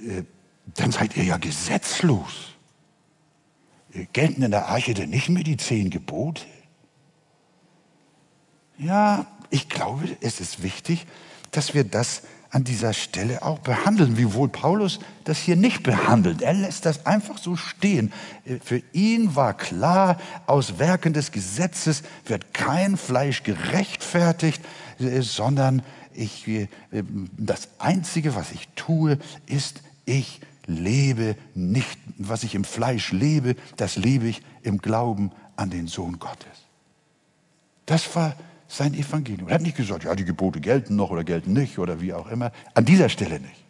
äh, 0.00 0.22
dann 0.64 0.92
seid 0.92 1.16
ihr 1.16 1.24
ja 1.24 1.38
gesetzlos. 1.38 2.52
Äh, 3.92 4.06
gelten 4.12 4.42
in 4.42 4.52
der 4.52 4.68
Arche 4.68 4.94
denn 4.94 5.10
nicht 5.10 5.28
mehr 5.28 5.42
die 5.42 5.56
zehn 5.56 5.90
Gebote? 5.90 6.44
Ja, 8.78 9.26
ich 9.50 9.68
glaube, 9.68 10.16
es 10.20 10.38
ist 10.38 10.62
wichtig, 10.62 11.04
dass 11.50 11.74
wir 11.74 11.82
das 11.82 12.22
an 12.50 12.64
dieser 12.64 12.92
Stelle 12.92 13.42
auch 13.42 13.60
behandeln, 13.60 14.16
wiewohl 14.18 14.48
Paulus 14.48 14.98
das 15.24 15.38
hier 15.38 15.56
nicht 15.56 15.84
behandelt. 15.84 16.42
Er 16.42 16.52
lässt 16.52 16.84
das 16.84 17.06
einfach 17.06 17.38
so 17.38 17.54
stehen. 17.56 18.12
Für 18.64 18.82
ihn 18.92 19.36
war 19.36 19.54
klar, 19.54 20.18
aus 20.46 20.78
Werken 20.78 21.12
des 21.12 21.30
Gesetzes 21.30 22.02
wird 22.26 22.52
kein 22.52 22.96
Fleisch 22.96 23.44
gerechtfertigt, 23.44 24.60
sondern 25.20 25.82
ich, 26.12 26.68
das 27.36 27.68
Einzige, 27.78 28.34
was 28.34 28.50
ich 28.50 28.68
tue, 28.74 29.18
ist, 29.46 29.82
ich 30.04 30.40
lebe 30.66 31.36
nicht, 31.54 31.98
was 32.18 32.42
ich 32.42 32.56
im 32.56 32.64
Fleisch 32.64 33.12
lebe, 33.12 33.54
das 33.76 33.94
lebe 33.94 34.26
ich 34.26 34.42
im 34.62 34.78
Glauben 34.78 35.30
an 35.54 35.70
den 35.70 35.86
Sohn 35.86 36.18
Gottes. 36.18 36.46
Das 37.86 38.14
war 38.16 38.34
sein 38.70 38.94
Evangelium. 38.94 39.48
Er 39.48 39.56
hat 39.56 39.62
nicht 39.62 39.76
gesagt, 39.76 40.04
ja, 40.04 40.14
die 40.14 40.24
Gebote 40.24 40.60
gelten 40.60 40.94
noch 40.94 41.10
oder 41.10 41.24
gelten 41.24 41.52
nicht 41.52 41.78
oder 41.78 42.00
wie 42.00 42.14
auch 42.14 42.28
immer. 42.28 42.52
An 42.72 42.84
dieser 42.84 43.08
Stelle 43.08 43.40
nicht. 43.40 43.64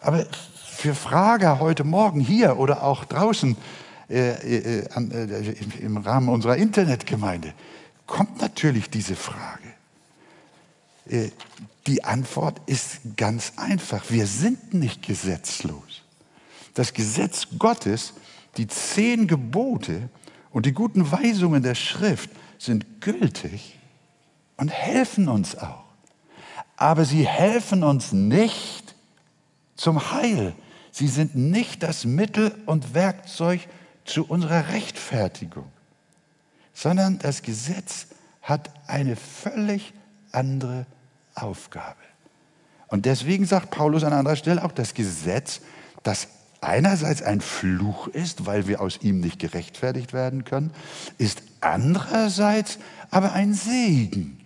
Aber 0.00 0.26
für 0.66 0.94
Frager 0.94 1.60
heute 1.60 1.84
Morgen 1.84 2.20
hier 2.20 2.58
oder 2.58 2.82
auch 2.82 3.04
draußen 3.04 3.54
äh, 4.08 4.30
äh, 4.30 4.86
äh, 4.86 5.56
im 5.80 5.98
Rahmen 5.98 6.30
unserer 6.30 6.56
Internetgemeinde 6.56 7.52
kommt 8.06 8.40
natürlich 8.40 8.88
diese 8.88 9.14
Frage. 9.14 9.68
Äh, 11.08 11.28
die 11.86 12.02
Antwort 12.02 12.60
ist 12.66 13.00
ganz 13.16 13.52
einfach. 13.56 14.04
Wir 14.08 14.26
sind 14.26 14.72
nicht 14.72 15.06
gesetzlos. 15.06 16.02
Das 16.72 16.94
Gesetz 16.94 17.46
Gottes, 17.58 18.14
die 18.56 18.68
zehn 18.68 19.26
Gebote 19.26 20.08
und 20.50 20.64
die 20.64 20.72
guten 20.72 21.12
Weisungen 21.12 21.62
der 21.62 21.74
Schrift 21.74 22.30
sind 22.58 23.02
gültig 23.02 23.78
und 24.56 24.68
helfen 24.68 25.28
uns 25.28 25.56
auch. 25.56 25.84
Aber 26.76 27.04
sie 27.04 27.26
helfen 27.26 27.84
uns 27.84 28.12
nicht 28.12 28.94
zum 29.76 30.12
Heil. 30.12 30.54
Sie 30.90 31.08
sind 31.08 31.34
nicht 31.34 31.82
das 31.82 32.04
Mittel 32.04 32.54
und 32.66 32.94
Werkzeug 32.94 33.60
zu 34.04 34.24
unserer 34.26 34.68
Rechtfertigung, 34.68 35.70
sondern 36.74 37.18
das 37.18 37.42
Gesetz 37.42 38.08
hat 38.42 38.70
eine 38.86 39.16
völlig 39.16 39.92
andere 40.32 40.86
Aufgabe. 41.34 41.96
Und 42.88 43.06
deswegen 43.06 43.46
sagt 43.46 43.70
Paulus 43.70 44.04
an 44.04 44.12
anderer 44.12 44.36
Stelle 44.36 44.62
auch, 44.64 44.72
das 44.72 44.92
Gesetz, 44.92 45.60
das 46.02 46.28
einerseits 46.60 47.22
ein 47.22 47.40
Fluch 47.40 48.08
ist, 48.08 48.46
weil 48.46 48.66
wir 48.66 48.80
aus 48.80 48.98
ihm 49.00 49.20
nicht 49.20 49.38
gerechtfertigt 49.38 50.12
werden 50.12 50.44
können, 50.44 50.72
ist 51.18 51.42
andererseits 51.60 52.78
aber 53.10 53.32
ein 53.32 53.54
Segen. 53.54 54.41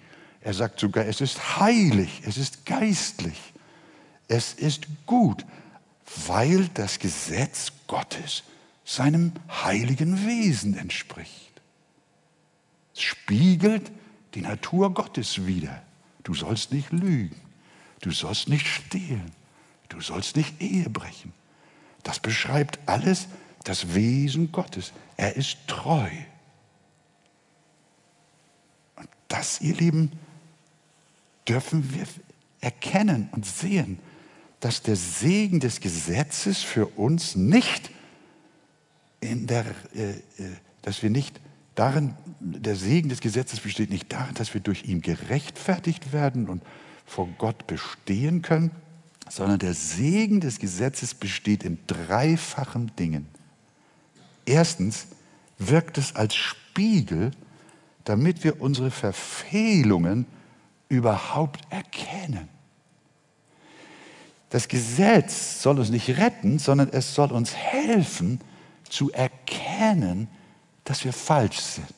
Er 0.47 0.55
sagt 0.55 0.79
sogar, 0.79 1.07
es 1.07 1.21
ist 1.21 1.59
heilig, 1.59 2.23
es 2.25 2.37
ist 2.37 2.65
geistlich, 2.67 3.53
es 4.29 4.55
ist 4.55 4.87
gut, 5.05 5.45
weil 6.29 6.69
das 6.69 7.01
Gesetz 7.01 7.73
Gottes 7.89 8.45
seinem 8.85 9.33
heiligen 9.51 10.25
Wesen 10.25 10.79
entspricht. 10.79 11.51
Es 12.95 13.03
spiegelt 13.03 13.91
die 14.35 14.43
Natur 14.43 14.95
Gottes 14.95 15.47
wider. 15.47 15.83
Du 16.23 16.33
sollst 16.33 16.71
nicht 16.71 16.93
lügen, 16.93 17.41
du 18.03 18.13
sollst 18.13 18.49
nicht 18.49 18.69
stehlen, 18.69 19.33
du 19.89 20.01
sollst 20.01 20.37
nicht 20.37 20.63
Ehe 20.63 20.89
brechen. 20.89 21.33
Das 22.05 22.21
beschreibt 22.21 22.79
alles 22.87 23.27
das 23.65 23.97
Wesen 23.97 24.53
Gottes. 24.53 24.93
Er 25.17 25.35
ist 25.35 25.59
treu. 25.67 26.09
Und 28.95 29.09
das, 29.27 29.61
ihr 29.61 29.75
Lieben, 29.75 30.13
dürfen 31.49 31.95
wir 31.95 32.07
erkennen 32.61 33.29
und 33.33 33.47
sehen, 33.47 33.99
dass 34.61 34.83
der 34.83 34.97
Segen 34.97 35.61
des 35.61 35.81
Gesetzes 35.81 36.63
für 36.63 36.87
uns 36.87 37.37
nicht 37.37 37.91
in 39.21 39.47
der, 39.47 39.65
äh, 39.95 40.11
äh, 40.11 40.21
dass 40.83 41.03
wir 41.03 41.11
nicht 41.11 41.41
darin, 41.75 42.15
der 42.41 42.77
Segen 42.77 43.09
des 43.09 43.21
Gesetzes 43.21 43.61
besteht 43.61 43.91
nicht 43.91 44.13
darin, 44.13 44.35
dass 44.35 44.55
wir 44.55 44.61
durch 44.61 44.85
ihn 44.85 45.03
gerechtfertigt 45.03 46.13
werden 46.13 46.49
und 46.49 46.63
vor 47.05 47.29
Gott 47.39 47.67
bestehen 47.67 48.43
können, 48.43 48.71
sondern 49.29 49.59
der 49.59 49.75
Segen 49.75 50.41
des 50.41 50.59
Gesetzes 50.59 51.15
besteht 51.15 51.65
in 51.65 51.79
dreifachen 51.87 52.93
Dingen. 52.97 53.27
Erstens 54.45 55.09
wirkt 55.59 55.99
es 55.99 56.15
als 56.15 56.35
Spiegel, 56.35 57.33
damit 58.05 58.45
wir 58.45 58.61
unsere 58.61 58.91
Verfehlungen 58.91 60.27
überhaupt 60.89 61.61
erkennen. 61.71 62.49
Das 64.51 64.69
Gesetz 64.69 65.63
soll 65.63 65.79
uns 65.79 65.91
nicht 65.91 66.09
retten, 66.19 66.59
sondern 66.59 66.89
es 66.91 67.15
soll 67.15 67.33
uns 67.33 67.55
helfen 67.55 68.41
zu 68.89 69.11
erkennen, 69.13 70.29
dass 70.85 71.05
wir 71.05 71.13
falsch 71.13 71.59
sind. 71.59 71.93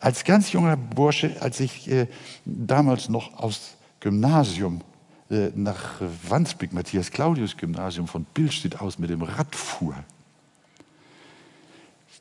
Als 0.00 0.24
ganz 0.24 0.52
junger 0.52 0.76
Bursche, 0.76 1.36
als 1.40 1.60
ich 1.60 1.90
äh, 1.90 2.06
damals 2.44 3.08
noch 3.08 3.34
aus 3.34 3.76
Gymnasium 4.00 4.80
äh, 5.30 5.50
nach 5.54 6.00
Wandsbek, 6.28 6.72
Matthias 6.72 7.10
Claudius 7.10 7.56
Gymnasium 7.56 8.06
von 8.06 8.24
Billstedt 8.32 8.80
aus 8.80 8.98
mit 8.98 9.10
dem 9.10 9.22
Rad 9.22 9.54
fuhr, 9.54 9.94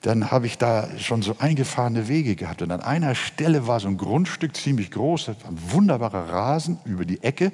dann 0.02 0.32
habe 0.32 0.46
ich 0.46 0.58
da 0.58 0.88
schon 1.00 1.22
so 1.22 1.36
eingefahrene 1.40 2.08
Wege 2.08 2.36
gehabt. 2.36 2.62
Und 2.62 2.72
an 2.72 2.82
einer 2.82 3.16
Stelle 3.16 3.68
war 3.68 3.80
so 3.80 3.88
ein 3.88 3.98
Grundstück 3.98 4.56
ziemlich 4.56 4.92
groß, 4.92 5.30
ein 5.30 5.58
wunderbarer 5.72 6.30
Rasen 6.30 6.80
über 6.86 7.06
die 7.06 7.24
Ecke. 7.24 7.52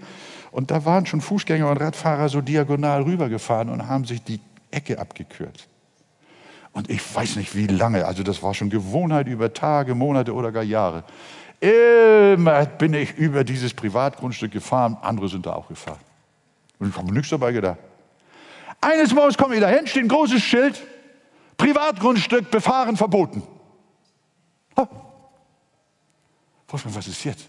Und 0.52 0.70
da 0.70 0.86
waren 0.86 1.06
schon 1.06 1.22
Fußgänger 1.22 1.70
und 1.70 1.78
Radfahrer 1.78 2.30
so 2.30 2.42
diagonal 2.42 3.04
rübergefahren 3.04 3.70
und 3.70 3.88
haben 3.88 4.06
sich 4.06 4.22
die 4.24 4.40
Ecke 4.72 5.00
abgekürzt. 5.00 5.68
Und 6.74 6.90
ich 6.90 7.16
weiß 7.16 7.36
nicht 7.38 7.56
wie 7.56 7.68
lange, 7.68 8.06
also 8.06 8.24
das 8.24 8.42
war 8.44 8.54
schon 8.54 8.70
Gewohnheit 8.70 9.28
über 9.28 9.54
Tage, 9.54 9.96
Monate 9.96 10.34
oder 10.34 10.52
gar 10.52 10.64
Jahre. 10.64 11.04
Immer 11.60 12.66
bin 12.66 12.94
ich 12.94 13.16
über 13.16 13.44
dieses 13.44 13.74
Privatgrundstück 13.74 14.52
gefahren, 14.52 14.98
andere 15.02 15.30
sind 15.30 15.46
da 15.46 15.54
auch 15.54 15.68
gefahren. 15.68 16.00
Und 16.80 16.90
ich 16.90 16.98
habe 16.98 17.14
nichts 17.14 17.30
dabei 17.30 17.52
gedacht. 17.52 17.78
Eines 18.82 19.14
Morgens 19.14 19.38
komme 19.38 19.56
ich 19.56 19.62
dahin, 19.62 19.88
steht 19.88 20.04
ein 20.04 20.10
großes 20.10 20.42
Schild, 20.42 20.84
Privatgrundstück 21.58 22.52
befahren 22.52 22.98
verboten. 22.98 23.44
Ha. 24.78 24.88
Was 26.68 27.08
ist 27.08 27.24
jetzt? 27.24 27.48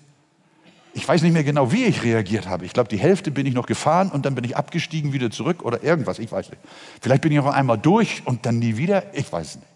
Ich 0.96 1.08
weiß 1.08 1.22
nicht 1.22 1.32
mehr 1.32 1.42
genau, 1.42 1.72
wie 1.72 1.84
ich 1.84 2.04
reagiert 2.04 2.46
habe. 2.46 2.64
Ich 2.64 2.72
glaube, 2.72 2.88
die 2.88 2.98
Hälfte 2.98 3.32
bin 3.32 3.46
ich 3.46 3.54
noch 3.54 3.66
gefahren 3.66 4.10
und 4.10 4.24
dann 4.24 4.36
bin 4.36 4.44
ich 4.44 4.56
abgestiegen, 4.56 5.12
wieder 5.12 5.30
zurück 5.30 5.64
oder 5.64 5.82
irgendwas. 5.82 6.20
Ich 6.20 6.30
weiß 6.30 6.50
nicht. 6.50 6.62
Vielleicht 7.00 7.22
bin 7.22 7.32
ich 7.32 7.38
noch 7.38 7.52
einmal 7.52 7.78
durch 7.78 8.22
und 8.26 8.46
dann 8.46 8.60
nie 8.60 8.76
wieder. 8.76 9.12
Ich 9.14 9.32
weiß 9.32 9.56
nicht. 9.56 9.66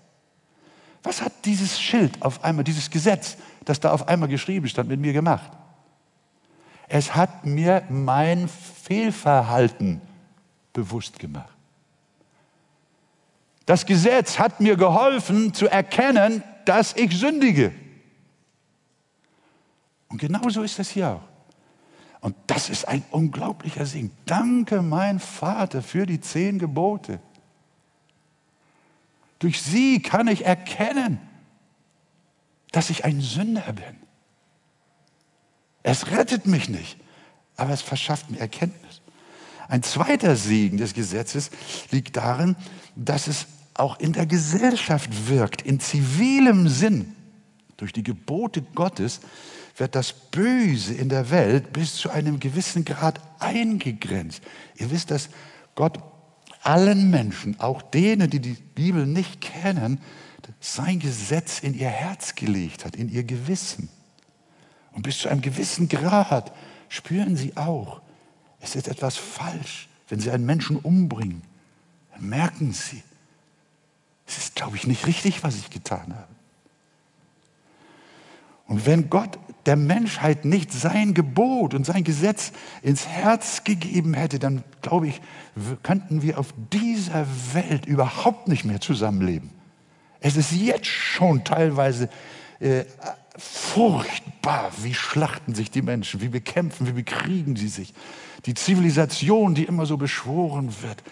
Was 1.02 1.22
hat 1.22 1.32
dieses 1.44 1.80
Schild 1.80 2.22
auf 2.22 2.44
einmal, 2.44 2.62
dieses 2.62 2.90
Gesetz, 2.90 3.36
das 3.64 3.80
da 3.80 3.92
auf 3.92 4.06
einmal 4.06 4.28
geschrieben 4.28 4.68
stand, 4.68 4.88
mit 4.88 5.00
mir 5.00 5.12
gemacht? 5.12 5.50
Es 6.86 7.16
hat 7.16 7.44
mir 7.44 7.82
mein 7.88 8.48
Fehlverhalten 8.48 10.00
bewusst 10.72 11.18
gemacht. 11.18 11.57
Das 13.68 13.84
Gesetz 13.84 14.38
hat 14.38 14.60
mir 14.60 14.78
geholfen 14.78 15.52
zu 15.52 15.68
erkennen, 15.68 16.42
dass 16.64 16.96
ich 16.96 17.14
sündige. 17.14 17.70
Und 20.08 20.16
genauso 20.16 20.62
ist 20.62 20.78
das 20.78 20.88
hier 20.88 21.10
auch. 21.10 21.28
Und 22.22 22.34
das 22.46 22.70
ist 22.70 22.88
ein 22.88 23.04
unglaublicher 23.10 23.84
Segen. 23.84 24.10
Danke, 24.24 24.80
mein 24.80 25.20
Vater, 25.20 25.82
für 25.82 26.06
die 26.06 26.18
zehn 26.18 26.58
Gebote. 26.58 27.20
Durch 29.38 29.60
sie 29.60 30.00
kann 30.00 30.28
ich 30.28 30.46
erkennen, 30.46 31.20
dass 32.72 32.88
ich 32.88 33.04
ein 33.04 33.20
Sünder 33.20 33.70
bin. 33.74 33.96
Es 35.82 36.10
rettet 36.10 36.46
mich 36.46 36.70
nicht, 36.70 36.98
aber 37.58 37.74
es 37.74 37.82
verschafft 37.82 38.30
mir 38.30 38.40
Erkenntnis. 38.40 39.02
Ein 39.68 39.82
zweiter 39.82 40.36
Segen 40.36 40.78
des 40.78 40.94
Gesetzes 40.94 41.50
liegt 41.90 42.16
darin, 42.16 42.56
dass 42.96 43.26
es 43.26 43.46
auch 43.78 43.98
in 43.98 44.12
der 44.12 44.26
Gesellschaft 44.26 45.28
wirkt, 45.28 45.62
in 45.62 45.80
zivilem 45.80 46.68
Sinn. 46.68 47.14
Durch 47.76 47.92
die 47.92 48.02
Gebote 48.02 48.62
Gottes 48.74 49.20
wird 49.76 49.94
das 49.94 50.12
Böse 50.12 50.94
in 50.94 51.08
der 51.08 51.30
Welt 51.30 51.72
bis 51.72 51.94
zu 51.94 52.10
einem 52.10 52.40
gewissen 52.40 52.84
Grad 52.84 53.20
eingegrenzt. 53.38 54.42
Ihr 54.76 54.90
wisst, 54.90 55.10
dass 55.10 55.28
Gott 55.74 55.98
allen 56.62 57.10
Menschen, 57.10 57.58
auch 57.60 57.82
denen, 57.82 58.28
die 58.30 58.40
die 58.40 58.56
Bibel 58.74 59.06
nicht 59.06 59.40
kennen, 59.40 60.00
sein 60.60 60.98
Gesetz 60.98 61.60
in 61.60 61.74
ihr 61.74 61.88
Herz 61.88 62.34
gelegt 62.34 62.84
hat, 62.84 62.96
in 62.96 63.08
ihr 63.08 63.22
Gewissen. 63.22 63.88
Und 64.92 65.02
bis 65.02 65.18
zu 65.18 65.28
einem 65.28 65.42
gewissen 65.42 65.88
Grad 65.88 66.52
spüren 66.88 67.36
sie 67.36 67.56
auch, 67.56 68.00
es 68.60 68.74
ist 68.74 68.88
etwas 68.88 69.16
falsch, 69.16 69.88
wenn 70.08 70.18
sie 70.18 70.30
einen 70.30 70.46
Menschen 70.46 70.76
umbringen. 70.76 71.42
Merken 72.18 72.72
sie, 72.72 73.02
es 74.28 74.36
ist, 74.36 74.54
glaube 74.54 74.76
ich, 74.76 74.86
nicht 74.86 75.06
richtig, 75.06 75.42
was 75.42 75.56
ich 75.56 75.70
getan 75.70 76.14
habe. 76.14 76.28
Und 78.66 78.84
wenn 78.84 79.08
Gott 79.08 79.38
der 79.64 79.76
Menschheit 79.76 80.44
nicht 80.44 80.70
sein 80.72 81.14
Gebot 81.14 81.72
und 81.72 81.86
sein 81.86 82.04
Gesetz 82.04 82.52
ins 82.82 83.06
Herz 83.06 83.64
gegeben 83.64 84.12
hätte, 84.12 84.38
dann 84.38 84.62
glaube 84.82 85.08
ich, 85.08 85.20
könnten 85.82 86.22
wir 86.22 86.38
auf 86.38 86.54
dieser 86.72 87.26
Welt 87.54 87.86
überhaupt 87.86 88.48
nicht 88.48 88.64
mehr 88.64 88.80
zusammenleben. 88.80 89.50
Es 90.20 90.36
ist 90.36 90.52
jetzt 90.52 90.86
schon 90.86 91.44
teilweise 91.44 92.10
äh, 92.60 92.84
furchtbar, 93.38 94.70
wie 94.82 94.94
schlachten 94.94 95.54
sich 95.54 95.70
die 95.70 95.82
Menschen, 95.82 96.20
wie 96.20 96.28
bekämpfen, 96.28 96.86
wie 96.86 96.92
bekriegen 96.92 97.56
sie 97.56 97.68
sich. 97.68 97.94
Die 98.44 98.54
Zivilisation, 98.54 99.54
die 99.54 99.64
immer 99.64 99.86
so 99.86 99.96
beschworen 99.96 100.74
wird, 100.82 101.02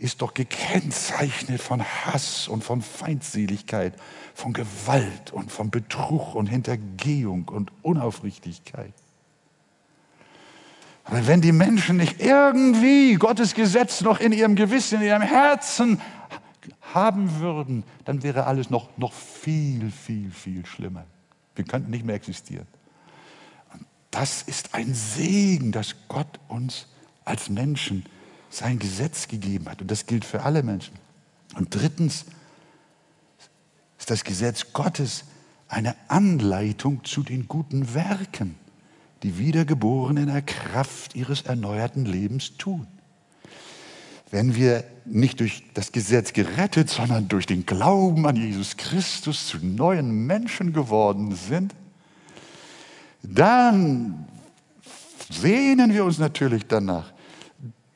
ist 0.00 0.22
doch 0.22 0.32
gekennzeichnet 0.32 1.60
von 1.60 1.82
Hass 1.82 2.48
und 2.48 2.64
von 2.64 2.80
Feindseligkeit, 2.80 3.94
von 4.34 4.54
Gewalt 4.54 5.30
und 5.30 5.52
von 5.52 5.70
Betrug 5.70 6.34
und 6.34 6.46
Hintergehung 6.46 7.48
und 7.48 7.70
Unaufrichtigkeit. 7.82 8.94
Aber 11.04 11.26
wenn 11.26 11.42
die 11.42 11.52
Menschen 11.52 11.98
nicht 11.98 12.18
irgendwie 12.20 13.14
Gottes 13.14 13.54
Gesetz 13.54 14.00
noch 14.00 14.20
in 14.20 14.32
ihrem 14.32 14.56
Gewissen, 14.56 15.02
in 15.02 15.06
ihrem 15.06 15.22
Herzen 15.22 16.00
haben 16.94 17.38
würden, 17.38 17.84
dann 18.06 18.22
wäre 18.22 18.46
alles 18.46 18.70
noch, 18.70 18.88
noch 18.96 19.12
viel, 19.12 19.90
viel, 19.90 20.30
viel 20.30 20.64
schlimmer. 20.64 21.04
Wir 21.54 21.64
könnten 21.64 21.90
nicht 21.90 22.06
mehr 22.06 22.14
existieren. 22.14 22.66
Und 23.74 23.84
das 24.10 24.42
ist 24.42 24.74
ein 24.74 24.94
Segen, 24.94 25.72
dass 25.72 25.94
Gott 26.08 26.40
uns 26.48 26.86
als 27.26 27.50
Menschen 27.50 28.06
sein 28.50 28.78
Gesetz 28.78 29.28
gegeben 29.28 29.68
hat. 29.68 29.80
Und 29.80 29.90
das 29.90 30.06
gilt 30.06 30.24
für 30.24 30.42
alle 30.42 30.62
Menschen. 30.62 30.94
Und 31.54 31.74
drittens 31.74 32.26
ist 33.98 34.10
das 34.10 34.24
Gesetz 34.24 34.72
Gottes 34.72 35.24
eine 35.68 35.94
Anleitung 36.08 37.04
zu 37.04 37.22
den 37.22 37.46
guten 37.46 37.94
Werken, 37.94 38.56
die 39.22 39.38
Wiedergeborenen 39.38 40.24
in 40.24 40.32
der 40.32 40.42
Kraft 40.42 41.14
ihres 41.14 41.42
erneuerten 41.42 42.04
Lebens 42.04 42.56
tun. 42.56 42.86
Wenn 44.30 44.54
wir 44.54 44.84
nicht 45.04 45.40
durch 45.40 45.64
das 45.74 45.92
Gesetz 45.92 46.32
gerettet, 46.32 46.88
sondern 46.88 47.28
durch 47.28 47.46
den 47.46 47.66
Glauben 47.66 48.26
an 48.26 48.36
Jesus 48.36 48.76
Christus 48.76 49.48
zu 49.48 49.58
neuen 49.58 50.26
Menschen 50.26 50.72
geworden 50.72 51.34
sind, 51.34 51.74
dann 53.22 54.26
sehnen 55.30 55.92
wir 55.92 56.04
uns 56.04 56.18
natürlich 56.18 56.66
danach, 56.66 57.12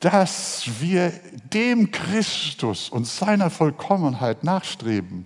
dass 0.05 0.65
wir 0.81 1.19
dem 1.55 1.91
Christus 1.91 2.91
und 2.91 3.07
seiner 3.07 3.49
Vollkommenheit 3.49 4.45
nachstreben, 4.45 5.25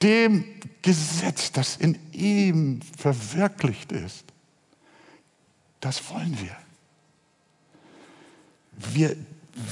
dem 0.00 0.44
Gesetz, 0.82 1.50
das 1.50 1.76
in 1.76 1.98
ihm 2.12 2.80
verwirklicht 2.96 3.90
ist. 3.90 4.22
Das 5.80 6.08
wollen 6.10 6.38
wir. 6.40 6.56
Wir, 8.92 9.16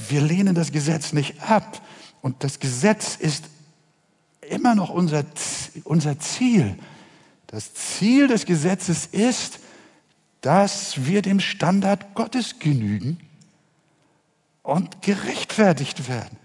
wir 0.09 0.19
lehnen 0.19 0.55
das 0.55 0.73
Gesetz 0.73 1.13
nicht 1.13 1.41
ab 1.41 1.81
und 2.21 2.43
das 2.43 2.59
Gesetz 2.59 3.15
ist 3.15 3.45
immer 4.41 4.75
noch 4.75 4.89
unser, 4.89 5.23
unser 5.85 6.19
Ziel. 6.19 6.77
Das 7.47 7.73
Ziel 7.73 8.27
des 8.27 8.45
Gesetzes 8.45 9.05
ist, 9.05 9.59
dass 10.41 11.05
wir 11.05 11.21
dem 11.21 11.39
Standard 11.39 12.13
Gottes 12.13 12.59
genügen 12.59 13.21
und 14.65 15.01
gerechtfertigt 15.01 16.09
werden. 16.09 16.37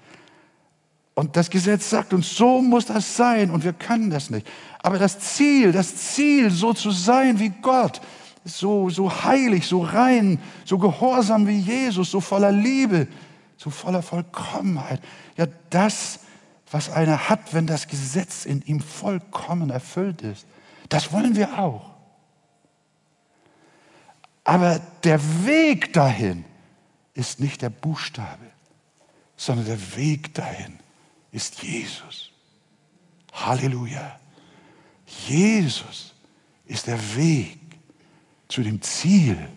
Und 1.15 1.37
das 1.37 1.51
Gesetz 1.51 1.91
sagt 1.91 2.13
uns, 2.13 2.35
so 2.37 2.63
muss 2.63 2.87
das 2.87 3.17
sein 3.17 3.51
und 3.51 3.65
wir 3.65 3.73
können 3.73 4.11
das 4.11 4.31
nicht. 4.31 4.47
Aber 4.83 4.99
das 4.99 5.19
Ziel, 5.19 5.73
das 5.73 5.97
Ziel, 5.97 6.51
so 6.51 6.73
zu 6.73 6.91
sein 6.91 7.39
wie 7.39 7.51
Gott, 7.63 8.01
so, 8.45 8.89
so 8.91 9.25
heilig, 9.25 9.67
so 9.67 9.83
rein, 9.83 10.39
so 10.65 10.79
gehorsam 10.79 11.47
wie 11.47 11.59
Jesus, 11.59 12.11
so 12.11 12.21
voller 12.21 12.53
Liebe, 12.53 13.09
so 13.57 13.71
voller 13.71 14.03
Vollkommenheit. 14.03 15.01
Ja, 15.37 15.47
das, 15.71 16.21
was 16.71 16.91
einer 16.91 17.29
hat, 17.29 17.53
wenn 17.53 17.67
das 17.67 17.89
Gesetz 17.89 18.45
in 18.45 18.63
ihm 18.63 18.81
vollkommen 18.81 19.71
erfüllt 19.71 20.23
ist, 20.23 20.47
das 20.89 21.13
wollen 21.13 21.37
wir 21.37 21.59
auch. 21.59 21.91
Aber 24.45 24.81
der 25.05 25.21
Weg 25.45 25.93
dahin, 25.93 26.45
ist 27.15 27.41
nicht 27.41 27.63
der 27.63 27.71
Buchstabe, 27.71 28.47
sondern 29.37 29.67
der 29.67 29.97
Weg 29.97 30.35
dahin 30.35 30.79
ist 31.33 31.63
Jesus. 31.63 32.31
Halleluja. 33.33 34.19
Jesus 35.29 36.15
ist 36.67 36.87
der 36.87 37.17
Weg 37.17 37.59
zu 38.49 38.63
dem 38.63 38.83
Ziel, 38.83 39.49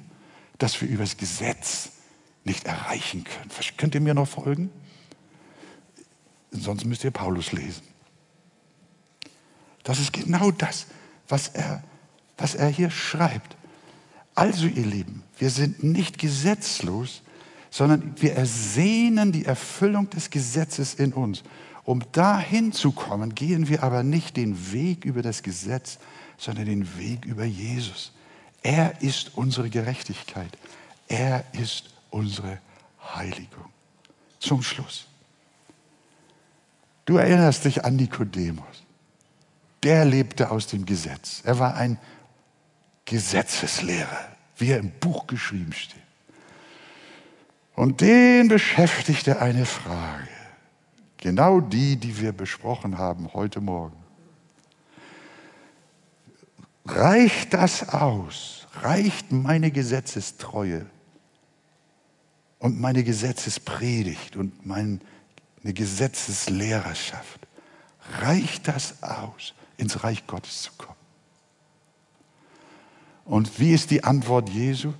das 0.57 0.79
wir 0.81 0.87
über 0.87 1.03
das 1.03 1.17
Gesetz 1.17 1.91
nicht 2.43 2.65
erreichen 2.65 3.23
können. 3.23 3.49
Könnt 3.77 3.95
ihr 3.95 4.01
mir 4.01 4.13
noch 4.13 4.27
folgen? 4.27 4.69
Sonst 6.51 6.85
müsst 6.85 7.03
ihr 7.03 7.11
Paulus 7.11 7.51
lesen. 7.51 7.83
Das 9.83 9.99
ist 9.99 10.13
genau 10.13 10.51
das, 10.51 10.87
was 11.27 11.49
er, 11.49 11.83
was 12.37 12.55
er 12.55 12.69
hier 12.69 12.91
schreibt. 12.91 13.57
Also 14.35 14.67
ihr 14.67 14.85
Lieben, 14.85 15.23
wir 15.37 15.49
sind 15.49 15.83
nicht 15.83 16.17
gesetzlos, 16.17 17.22
sondern 17.73 18.13
wir 18.21 18.35
ersehnen 18.35 19.31
die 19.31 19.45
Erfüllung 19.45 20.07
des 20.11 20.29
Gesetzes 20.29 20.93
in 20.93 21.11
uns. 21.11 21.41
Um 21.83 22.03
dahin 22.11 22.71
zu 22.71 22.91
kommen, 22.91 23.33
gehen 23.33 23.67
wir 23.67 23.81
aber 23.81 24.03
nicht 24.03 24.37
den 24.37 24.71
Weg 24.71 25.05
über 25.05 25.23
das 25.23 25.41
Gesetz, 25.41 25.97
sondern 26.37 26.65
den 26.65 26.99
Weg 26.99 27.25
über 27.25 27.45
Jesus. 27.45 28.11
Er 28.61 29.01
ist 29.01 29.35
unsere 29.35 29.71
Gerechtigkeit. 29.71 30.55
Er 31.07 31.45
ist 31.53 31.95
unsere 32.11 32.59
Heiligung. 33.15 33.65
Zum 34.39 34.61
Schluss. 34.61 35.07
Du 37.05 37.17
erinnerst 37.17 37.65
dich 37.65 37.83
an 37.83 37.95
Nikodemus. 37.95 38.83
Der 39.81 40.05
lebte 40.05 40.51
aus 40.51 40.67
dem 40.67 40.85
Gesetz. 40.85 41.41
Er 41.43 41.57
war 41.57 41.73
ein 41.73 41.97
Gesetzeslehrer, 43.05 44.27
wie 44.57 44.69
er 44.69 44.77
im 44.77 44.91
Buch 44.91 45.25
geschrieben 45.25 45.73
steht. 45.73 46.02
Und 47.75 48.01
den 48.01 48.47
beschäftigte 48.49 49.41
eine 49.41 49.65
Frage, 49.65 50.27
genau 51.17 51.59
die, 51.59 51.95
die 51.95 52.19
wir 52.19 52.31
besprochen 52.31 52.97
haben 52.97 53.33
heute 53.33 53.61
Morgen. 53.61 53.97
Reicht 56.85 57.53
das 57.53 57.89
aus? 57.89 58.67
Reicht 58.81 59.31
meine 59.31 59.71
Gesetzestreue 59.71 60.85
und 62.59 62.79
meine 62.79 63.03
Gesetzespredigt 63.03 64.35
und 64.35 64.65
meine 64.65 64.99
Gesetzeslehrerschaft? 65.63 67.39
Reicht 68.19 68.67
das 68.67 69.01
aus, 69.01 69.53
ins 69.77 70.03
Reich 70.03 70.27
Gottes 70.27 70.63
zu 70.63 70.71
kommen? 70.77 70.93
Und 73.25 73.59
wie 73.59 73.73
ist 73.73 73.89
die 73.89 74.03
Antwort 74.03 74.49
Jesu? 74.49 74.93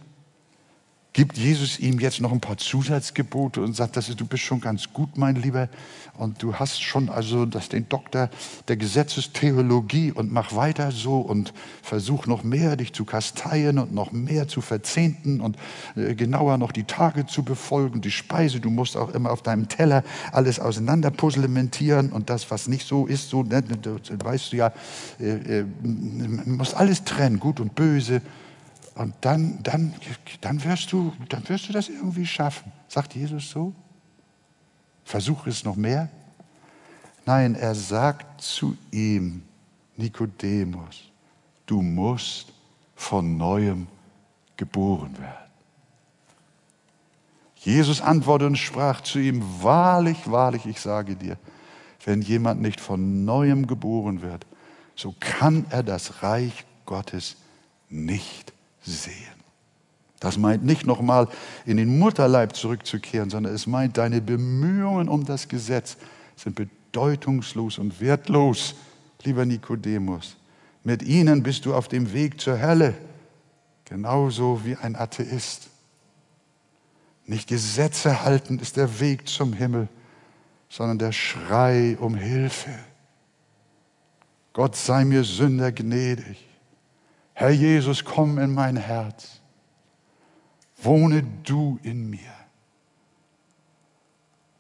Gibt 1.14 1.38
Jesus 1.38 1.80
ihm 1.80 2.00
jetzt 2.00 2.22
noch 2.22 2.32
ein 2.32 2.42
paar 2.42 2.58
Zusatzgebote 2.58 3.62
und 3.62 3.76
sagt, 3.76 3.98
dass 3.98 4.14
du 4.14 4.26
bist 4.26 4.44
schon 4.44 4.60
ganz 4.60 4.92
gut, 4.92 5.16
mein 5.16 5.36
Lieber, 5.36 5.70
und 6.18 6.42
du 6.42 6.56
hast 6.56 6.82
schon 6.82 7.10
also 7.10 7.46
das, 7.46 7.70
den 7.70 7.88
Doktor 7.88 8.30
der 8.68 8.78
Gesetzestheologie 8.78 10.12
und 10.12 10.32
mach 10.32 10.56
weiter 10.56 10.92
so 10.92 11.20
und 11.20 11.54
versuch 11.82 12.28
noch 12.28 12.44
mehr 12.44 12.76
dich 12.76 12.94
zu 12.94 13.06
kasteien 13.06 13.80
und 13.80 13.94
noch 13.94 14.12
mehr 14.12 14.48
zu 14.48 14.62
verzehnten 14.62 15.40
und 15.40 15.58
äh, 15.96 16.16
genauer 16.16 16.58
noch 16.58 16.72
die 16.72 16.84
Tage 16.84 17.26
zu 17.26 17.44
befolgen, 17.44 18.02
die 18.02 18.12
Speise, 18.12 18.60
du 18.60 18.70
musst 18.70 18.98
auch 18.98 19.14
immer 19.14 19.32
auf 19.32 19.44
deinem 19.44 19.68
Teller 19.68 20.04
alles 20.32 20.60
auseinanderpuzzlementieren 20.60 22.12
und 22.12 22.30
das, 22.30 22.50
was 22.50 22.68
nicht 22.68 22.88
so 22.88 23.06
ist, 23.06 23.30
so, 23.30 23.44
ne, 23.44 23.62
du, 23.62 24.00
weißt 24.24 24.54
du 24.54 24.58
ja, 24.58 24.72
äh, 25.20 25.60
äh, 25.60 25.66
musst 25.84 26.76
alles 26.76 27.04
trennen, 27.04 27.40
gut 27.40 27.60
und 27.60 27.76
böse. 27.76 28.22
Und 28.96 29.16
dann, 29.22 29.62
dann, 29.64 29.94
dann, 30.42 30.64
wirst 30.64 30.92
du, 30.92 31.14
dann 31.30 31.48
wirst 31.50 31.68
du 31.68 31.74
das 31.74 31.90
irgendwie 31.90 32.26
schaffen. 32.26 32.72
Sagt 32.88 33.16
Jesus 33.16 33.50
so? 33.50 33.74
Versuche 35.04 35.50
es 35.50 35.64
noch 35.64 35.76
mehr? 35.76 36.10
Nein, 37.26 37.56
er 37.56 37.74
sagt 37.74 38.42
zu 38.42 38.78
ihm, 38.92 39.44
Nikodemus, 39.98 41.12
du 41.66 41.82
musst 41.82 42.54
von 42.96 43.38
neuem 43.38 43.88
geboren 44.58 45.18
werden. 45.18 45.38
Jesus 47.56 48.02
antwortete 48.02 48.48
und 48.48 48.58
sprach 48.58 49.02
zu 49.02 49.20
ihm, 49.20 49.42
wahrlich, 49.62 50.30
wahrlich, 50.30 50.66
ich 50.66 50.82
sage 50.82 51.16
dir, 51.16 51.38
wenn 52.06 52.22
jemand 52.22 52.62
nicht 52.62 52.82
von 52.82 53.24
neuem 53.24 53.68
geboren 53.68 54.22
wird, 54.22 54.46
so 54.96 55.16
kann 55.20 55.66
er 55.70 55.82
das 55.82 56.22
Reich 56.22 56.66
Gottes 56.86 57.38
nicht 57.90 58.53
sehen. 58.84 59.44
Das 60.20 60.38
meint 60.38 60.64
nicht 60.64 60.86
nochmal 60.86 61.28
in 61.66 61.78
den 61.78 62.00
Mutterleib 62.00 62.56
zurückzukehren, 62.56 63.30
sondern 63.30 63.54
es 63.54 63.68
meint, 63.68 63.98
deine 63.98 64.22
Bemühungen 64.22 65.10
um 65.10 65.26
das 65.26 65.50
Gesetz 65.50 65.98
sind 66.38 66.56
bedeutungslos 66.56 67.78
und 67.78 68.00
wertlos, 68.00 68.76
lieber 69.24 69.46
Nikodemus. 69.46 70.38
Mit 70.84 71.04
ihnen 71.04 71.44
bist 71.44 71.66
du 71.66 71.74
auf 71.74 71.88
dem 71.88 72.14
Weg 72.14 72.40
zur 72.40 72.62
Hölle, 72.62 72.94
genauso 73.86 74.64
wie 74.64 74.76
ein 74.76 74.96
Atheist. 74.96 75.70
Nicht 77.26 77.48
Gesetze 77.48 78.24
halten 78.24 78.60
ist 78.60 78.78
der 78.78 79.00
Weg 79.00 79.28
zum 79.28 79.54
Himmel, 79.54 79.88
sondern 80.70 81.00
der 81.00 81.12
Schrei 81.12 81.98
um 82.00 82.16
Hilfe. 82.16 82.72
Gott 84.54 84.76
sei 84.76 85.04
mir 85.06 85.24
Sünder 85.24 85.72
gnädig. 85.72 86.46
Herr 87.34 87.52
Jesus, 87.52 88.04
komm 88.06 88.38
in 88.38 88.54
mein 88.54 88.78
Herz. 88.78 89.42
Wohne 90.78 91.24
du 91.44 91.80
in 91.84 92.10
mir. 92.10 92.20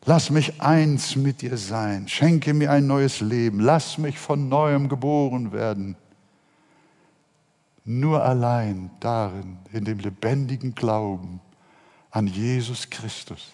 Lass 0.05 0.29
mich 0.29 0.61
eins 0.61 1.15
mit 1.15 1.41
dir 1.41 1.57
sein. 1.57 2.07
Schenke 2.07 2.53
mir 2.53 2.71
ein 2.71 2.87
neues 2.87 3.21
Leben. 3.21 3.59
Lass 3.59 3.97
mich 3.97 4.19
von 4.19 4.49
neuem 4.49 4.89
geboren 4.89 5.51
werden. 5.51 5.95
Nur 7.85 8.23
allein 8.23 8.89
darin, 8.99 9.57
in 9.71 9.85
dem 9.85 9.99
lebendigen 9.99 10.75
Glauben 10.75 11.41
an 12.11 12.27
Jesus 12.27 12.89
Christus, 12.89 13.53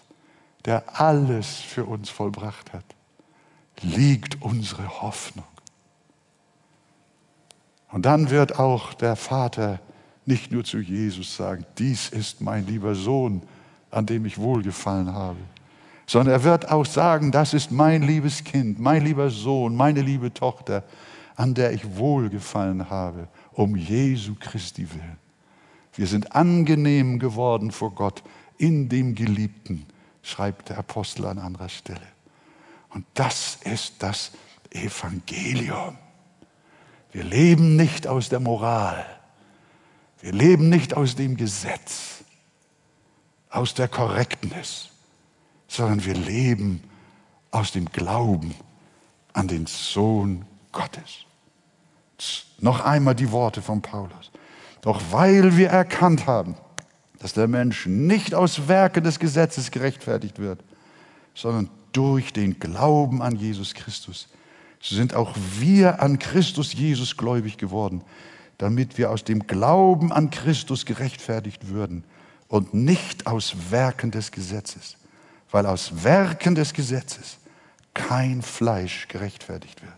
der 0.64 1.00
alles 1.00 1.56
für 1.56 1.84
uns 1.84 2.10
vollbracht 2.10 2.72
hat, 2.72 2.84
liegt 3.82 4.42
unsere 4.42 5.02
Hoffnung. 5.02 5.44
Und 7.92 8.06
dann 8.06 8.30
wird 8.30 8.58
auch 8.58 8.94
der 8.94 9.16
Vater 9.16 9.80
nicht 10.26 10.52
nur 10.52 10.64
zu 10.64 10.78
Jesus 10.78 11.36
sagen, 11.36 11.66
dies 11.78 12.08
ist 12.08 12.40
mein 12.40 12.66
lieber 12.66 12.94
Sohn, 12.94 13.42
an 13.90 14.06
dem 14.06 14.24
ich 14.26 14.38
wohlgefallen 14.38 15.12
habe, 15.12 15.40
sondern 16.06 16.34
er 16.34 16.44
wird 16.44 16.70
auch 16.70 16.86
sagen, 16.86 17.32
das 17.32 17.54
ist 17.54 17.72
mein 17.72 18.02
liebes 18.02 18.44
Kind, 18.44 18.78
mein 18.78 19.04
lieber 19.04 19.30
Sohn, 19.30 19.74
meine 19.74 20.02
liebe 20.02 20.32
Tochter, 20.32 20.84
an 21.36 21.54
der 21.54 21.72
ich 21.72 21.96
wohlgefallen 21.96 22.90
habe, 22.90 23.28
um 23.52 23.74
Jesu 23.74 24.34
Christi 24.38 24.88
willen. 24.92 25.18
Wir 25.94 26.06
sind 26.06 26.34
angenehm 26.34 27.18
geworden 27.18 27.70
vor 27.70 27.94
Gott 27.94 28.22
in 28.58 28.88
dem 28.88 29.14
Geliebten, 29.14 29.86
schreibt 30.22 30.68
der 30.68 30.78
Apostel 30.78 31.26
an 31.26 31.38
anderer 31.38 31.68
Stelle. 31.68 32.00
Und 32.90 33.04
das 33.14 33.58
ist 33.64 34.02
das 34.02 34.32
Evangelium. 34.70 35.96
Wir 37.12 37.24
leben 37.24 37.76
nicht 37.76 38.06
aus 38.06 38.28
der 38.28 38.40
Moral. 38.40 39.04
Wir 40.20 40.32
leben 40.32 40.68
nicht 40.68 40.96
aus 40.96 41.16
dem 41.16 41.36
Gesetz, 41.36 42.22
aus 43.48 43.74
der 43.74 43.88
Korrektness, 43.88 44.90
sondern 45.66 46.04
wir 46.04 46.14
leben 46.14 46.82
aus 47.50 47.72
dem 47.72 47.86
Glauben 47.86 48.54
an 49.32 49.48
den 49.48 49.66
Sohn 49.66 50.44
Gottes. 50.72 51.24
Noch 52.58 52.84
einmal 52.84 53.14
die 53.14 53.32
Worte 53.32 53.62
von 53.62 53.80
Paulus. 53.80 54.30
Doch 54.82 55.00
weil 55.10 55.56
wir 55.56 55.68
erkannt 55.70 56.26
haben, 56.26 56.54
dass 57.18 57.32
der 57.32 57.48
Mensch 57.48 57.86
nicht 57.86 58.34
aus 58.34 58.68
Werken 58.68 59.04
des 59.04 59.18
Gesetzes 59.18 59.70
gerechtfertigt 59.70 60.38
wird, 60.38 60.62
sondern 61.34 61.70
durch 61.92 62.32
den 62.32 62.58
Glauben 62.58 63.22
an 63.22 63.36
Jesus 63.36 63.74
Christus, 63.74 64.28
so 64.80 64.96
sind 64.96 65.14
auch 65.14 65.36
wir 65.58 66.02
an 66.02 66.18
Christus 66.18 66.72
Jesus 66.72 67.16
gläubig 67.16 67.58
geworden, 67.58 68.02
damit 68.58 68.98
wir 68.98 69.10
aus 69.10 69.24
dem 69.24 69.46
Glauben 69.46 70.12
an 70.12 70.30
Christus 70.30 70.86
gerechtfertigt 70.86 71.68
würden 71.68 72.04
und 72.48 72.74
nicht 72.74 73.26
aus 73.26 73.54
Werken 73.70 74.10
des 74.10 74.32
Gesetzes, 74.32 74.96
weil 75.50 75.66
aus 75.66 76.02
Werken 76.02 76.54
des 76.54 76.72
Gesetzes 76.72 77.38
kein 77.94 78.42
Fleisch 78.42 79.06
gerechtfertigt 79.08 79.82
wird. 79.82 79.92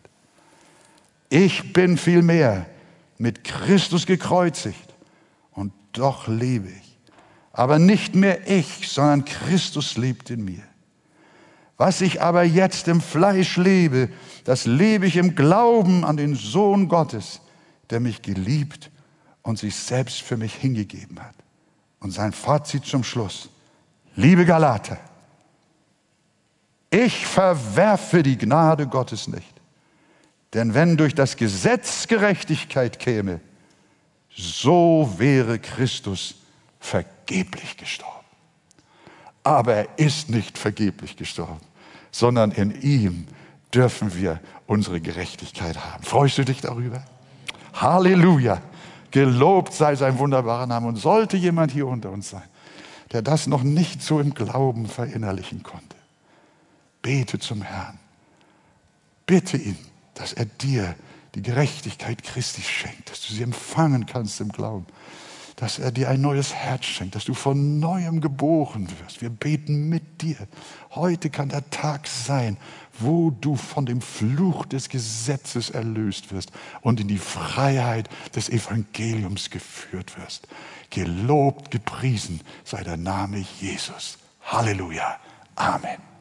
Ich 1.29 1.73
bin 1.73 1.97
vielmehr 1.97 2.67
mit 3.19 3.45
Christus 3.45 4.05
gekreuzigt 4.05 4.95
und 5.53 5.73
doch 5.93 6.27
lebe 6.27 6.69
ich. 6.69 6.99
Aber 7.53 7.79
nicht 7.79 8.15
mehr 8.15 8.49
ich, 8.51 8.89
sondern 8.89 9.25
Christus 9.25 9.97
lebt 9.97 10.31
in 10.31 10.45
mir. 10.45 10.63
Was 11.77 12.01
ich 12.01 12.23
aber 12.23 12.45
jetzt 12.45 12.89
im 12.89 13.01
Fleisch 13.01 13.57
lebe, 13.57 14.09
das 14.45 14.67
lebe 14.67 15.07
ich 15.07 15.17
im 15.17 15.35
Glauben 15.35 16.05
an 16.05 16.17
den 16.17 16.35
Sohn 16.35 16.89
Gottes, 16.89 17.41
der 17.91 18.01
mich 18.01 18.23
geliebt 18.23 18.91
und 19.43 19.59
sich 19.59 19.75
selbst 19.75 20.23
für 20.23 20.37
mich 20.37 20.55
hingegeben 20.55 21.21
hat. 21.21 21.35
Und 22.01 22.11
sein 22.11 22.33
Fazit 22.33 22.85
zum 22.85 23.05
Schluss. 23.05 23.49
Liebe 24.15 24.45
Galater, 24.45 24.99
ich 26.91 27.27
verwerfe 27.27 28.23
die 28.23 28.37
Gnade 28.37 28.87
Gottes 28.87 29.27
nicht. 29.27 29.55
Denn 30.53 30.75
wenn 30.75 30.97
durch 30.97 31.15
das 31.15 31.37
Gesetz 31.37 32.07
Gerechtigkeit 32.07 32.99
käme, 32.99 33.41
so 34.37 35.15
wäre 35.17 35.59
Christus 35.59 36.35
vergeblich 36.79 37.77
gestorben. 37.77 38.22
Aber 39.45 39.75
er 39.75 39.99
ist 39.99 40.31
nicht 40.31 40.59
vergeblich 40.59 41.17
gestorben 41.17 41.61
sondern 42.13 42.53
in 42.53 42.81
ihm 42.83 43.27
dürfen 43.75 44.15
wir 44.15 44.39
unsere 44.67 45.01
Gerechtigkeit 45.01 45.83
haben. 45.85 46.05
Freust 46.05 46.39
du 46.39 46.45
dich 46.45 46.61
darüber? 46.61 47.03
Halleluja! 47.73 48.61
Gelobt 49.11 49.73
sei 49.73 49.97
sein 49.97 50.19
wunderbarer 50.19 50.67
Name. 50.67 50.89
Und 50.89 50.97
sollte 50.97 51.37
jemand 51.37 51.73
hier 51.73 51.87
unter 51.87 52.11
uns 52.11 52.31
sein, 52.31 52.45
der 53.13 53.23
das 53.23 53.47
noch 53.47 53.63
nicht 53.63 54.03
so 54.03 54.21
im 54.21 54.33
Glauben 54.33 54.87
verinnerlichen 54.87 55.63
konnte, 55.63 55.97
bete 57.03 57.39
zum 57.39 57.63
Herrn. 57.63 57.99
Bitte 59.27 59.57
ihn, 59.57 59.77
dass 60.15 60.33
er 60.33 60.47
dir 60.47 60.95
die 61.35 61.43
Gerechtigkeit 61.43 62.23
Christi 62.23 62.63
schenkt, 62.63 63.11
dass 63.11 63.27
du 63.27 63.35
sie 63.35 63.43
empfangen 63.43 64.07
kannst 64.07 64.41
im 64.41 64.51
Glauben. 64.51 64.87
Dass 65.57 65.79
er 65.79 65.93
dir 65.93 66.09
ein 66.09 66.21
neues 66.21 66.55
Herz 66.55 66.85
schenkt, 66.85 67.15
dass 67.15 67.25
du 67.25 67.35
von 67.35 67.79
neuem 67.79 68.21
geboren 68.21 68.89
wirst. 69.01 69.21
Wir 69.21 69.31
beten 69.31 69.89
mit 69.89 70.23
dir. 70.23 70.37
Heute 70.91 71.31
kann 71.31 71.49
der 71.49 71.69
Tag 71.71 72.07
sein, 72.07 72.57
wo 72.99 73.31
du 73.31 73.57
von 73.57 73.87
dem 73.87 74.01
Fluch 74.01 74.67
des 74.67 74.89
Gesetzes 74.89 75.71
erlöst 75.71 76.33
wirst 76.33 76.53
und 76.81 77.01
in 77.01 77.09
die 77.09 77.19
Freiheit 77.19 78.09
des 78.35 78.49
Evangeliums 78.49 79.51
geführt 79.51 80.19
wirst. 80.19 80.49
Gelobt, 80.91 81.71
gepriesen 81.71 82.41
sei 82.65 82.83
der 82.83 82.97
Name 82.97 83.45
Jesus. 83.61 84.19
Halleluja. 84.43 85.19
Amen. 85.55 86.12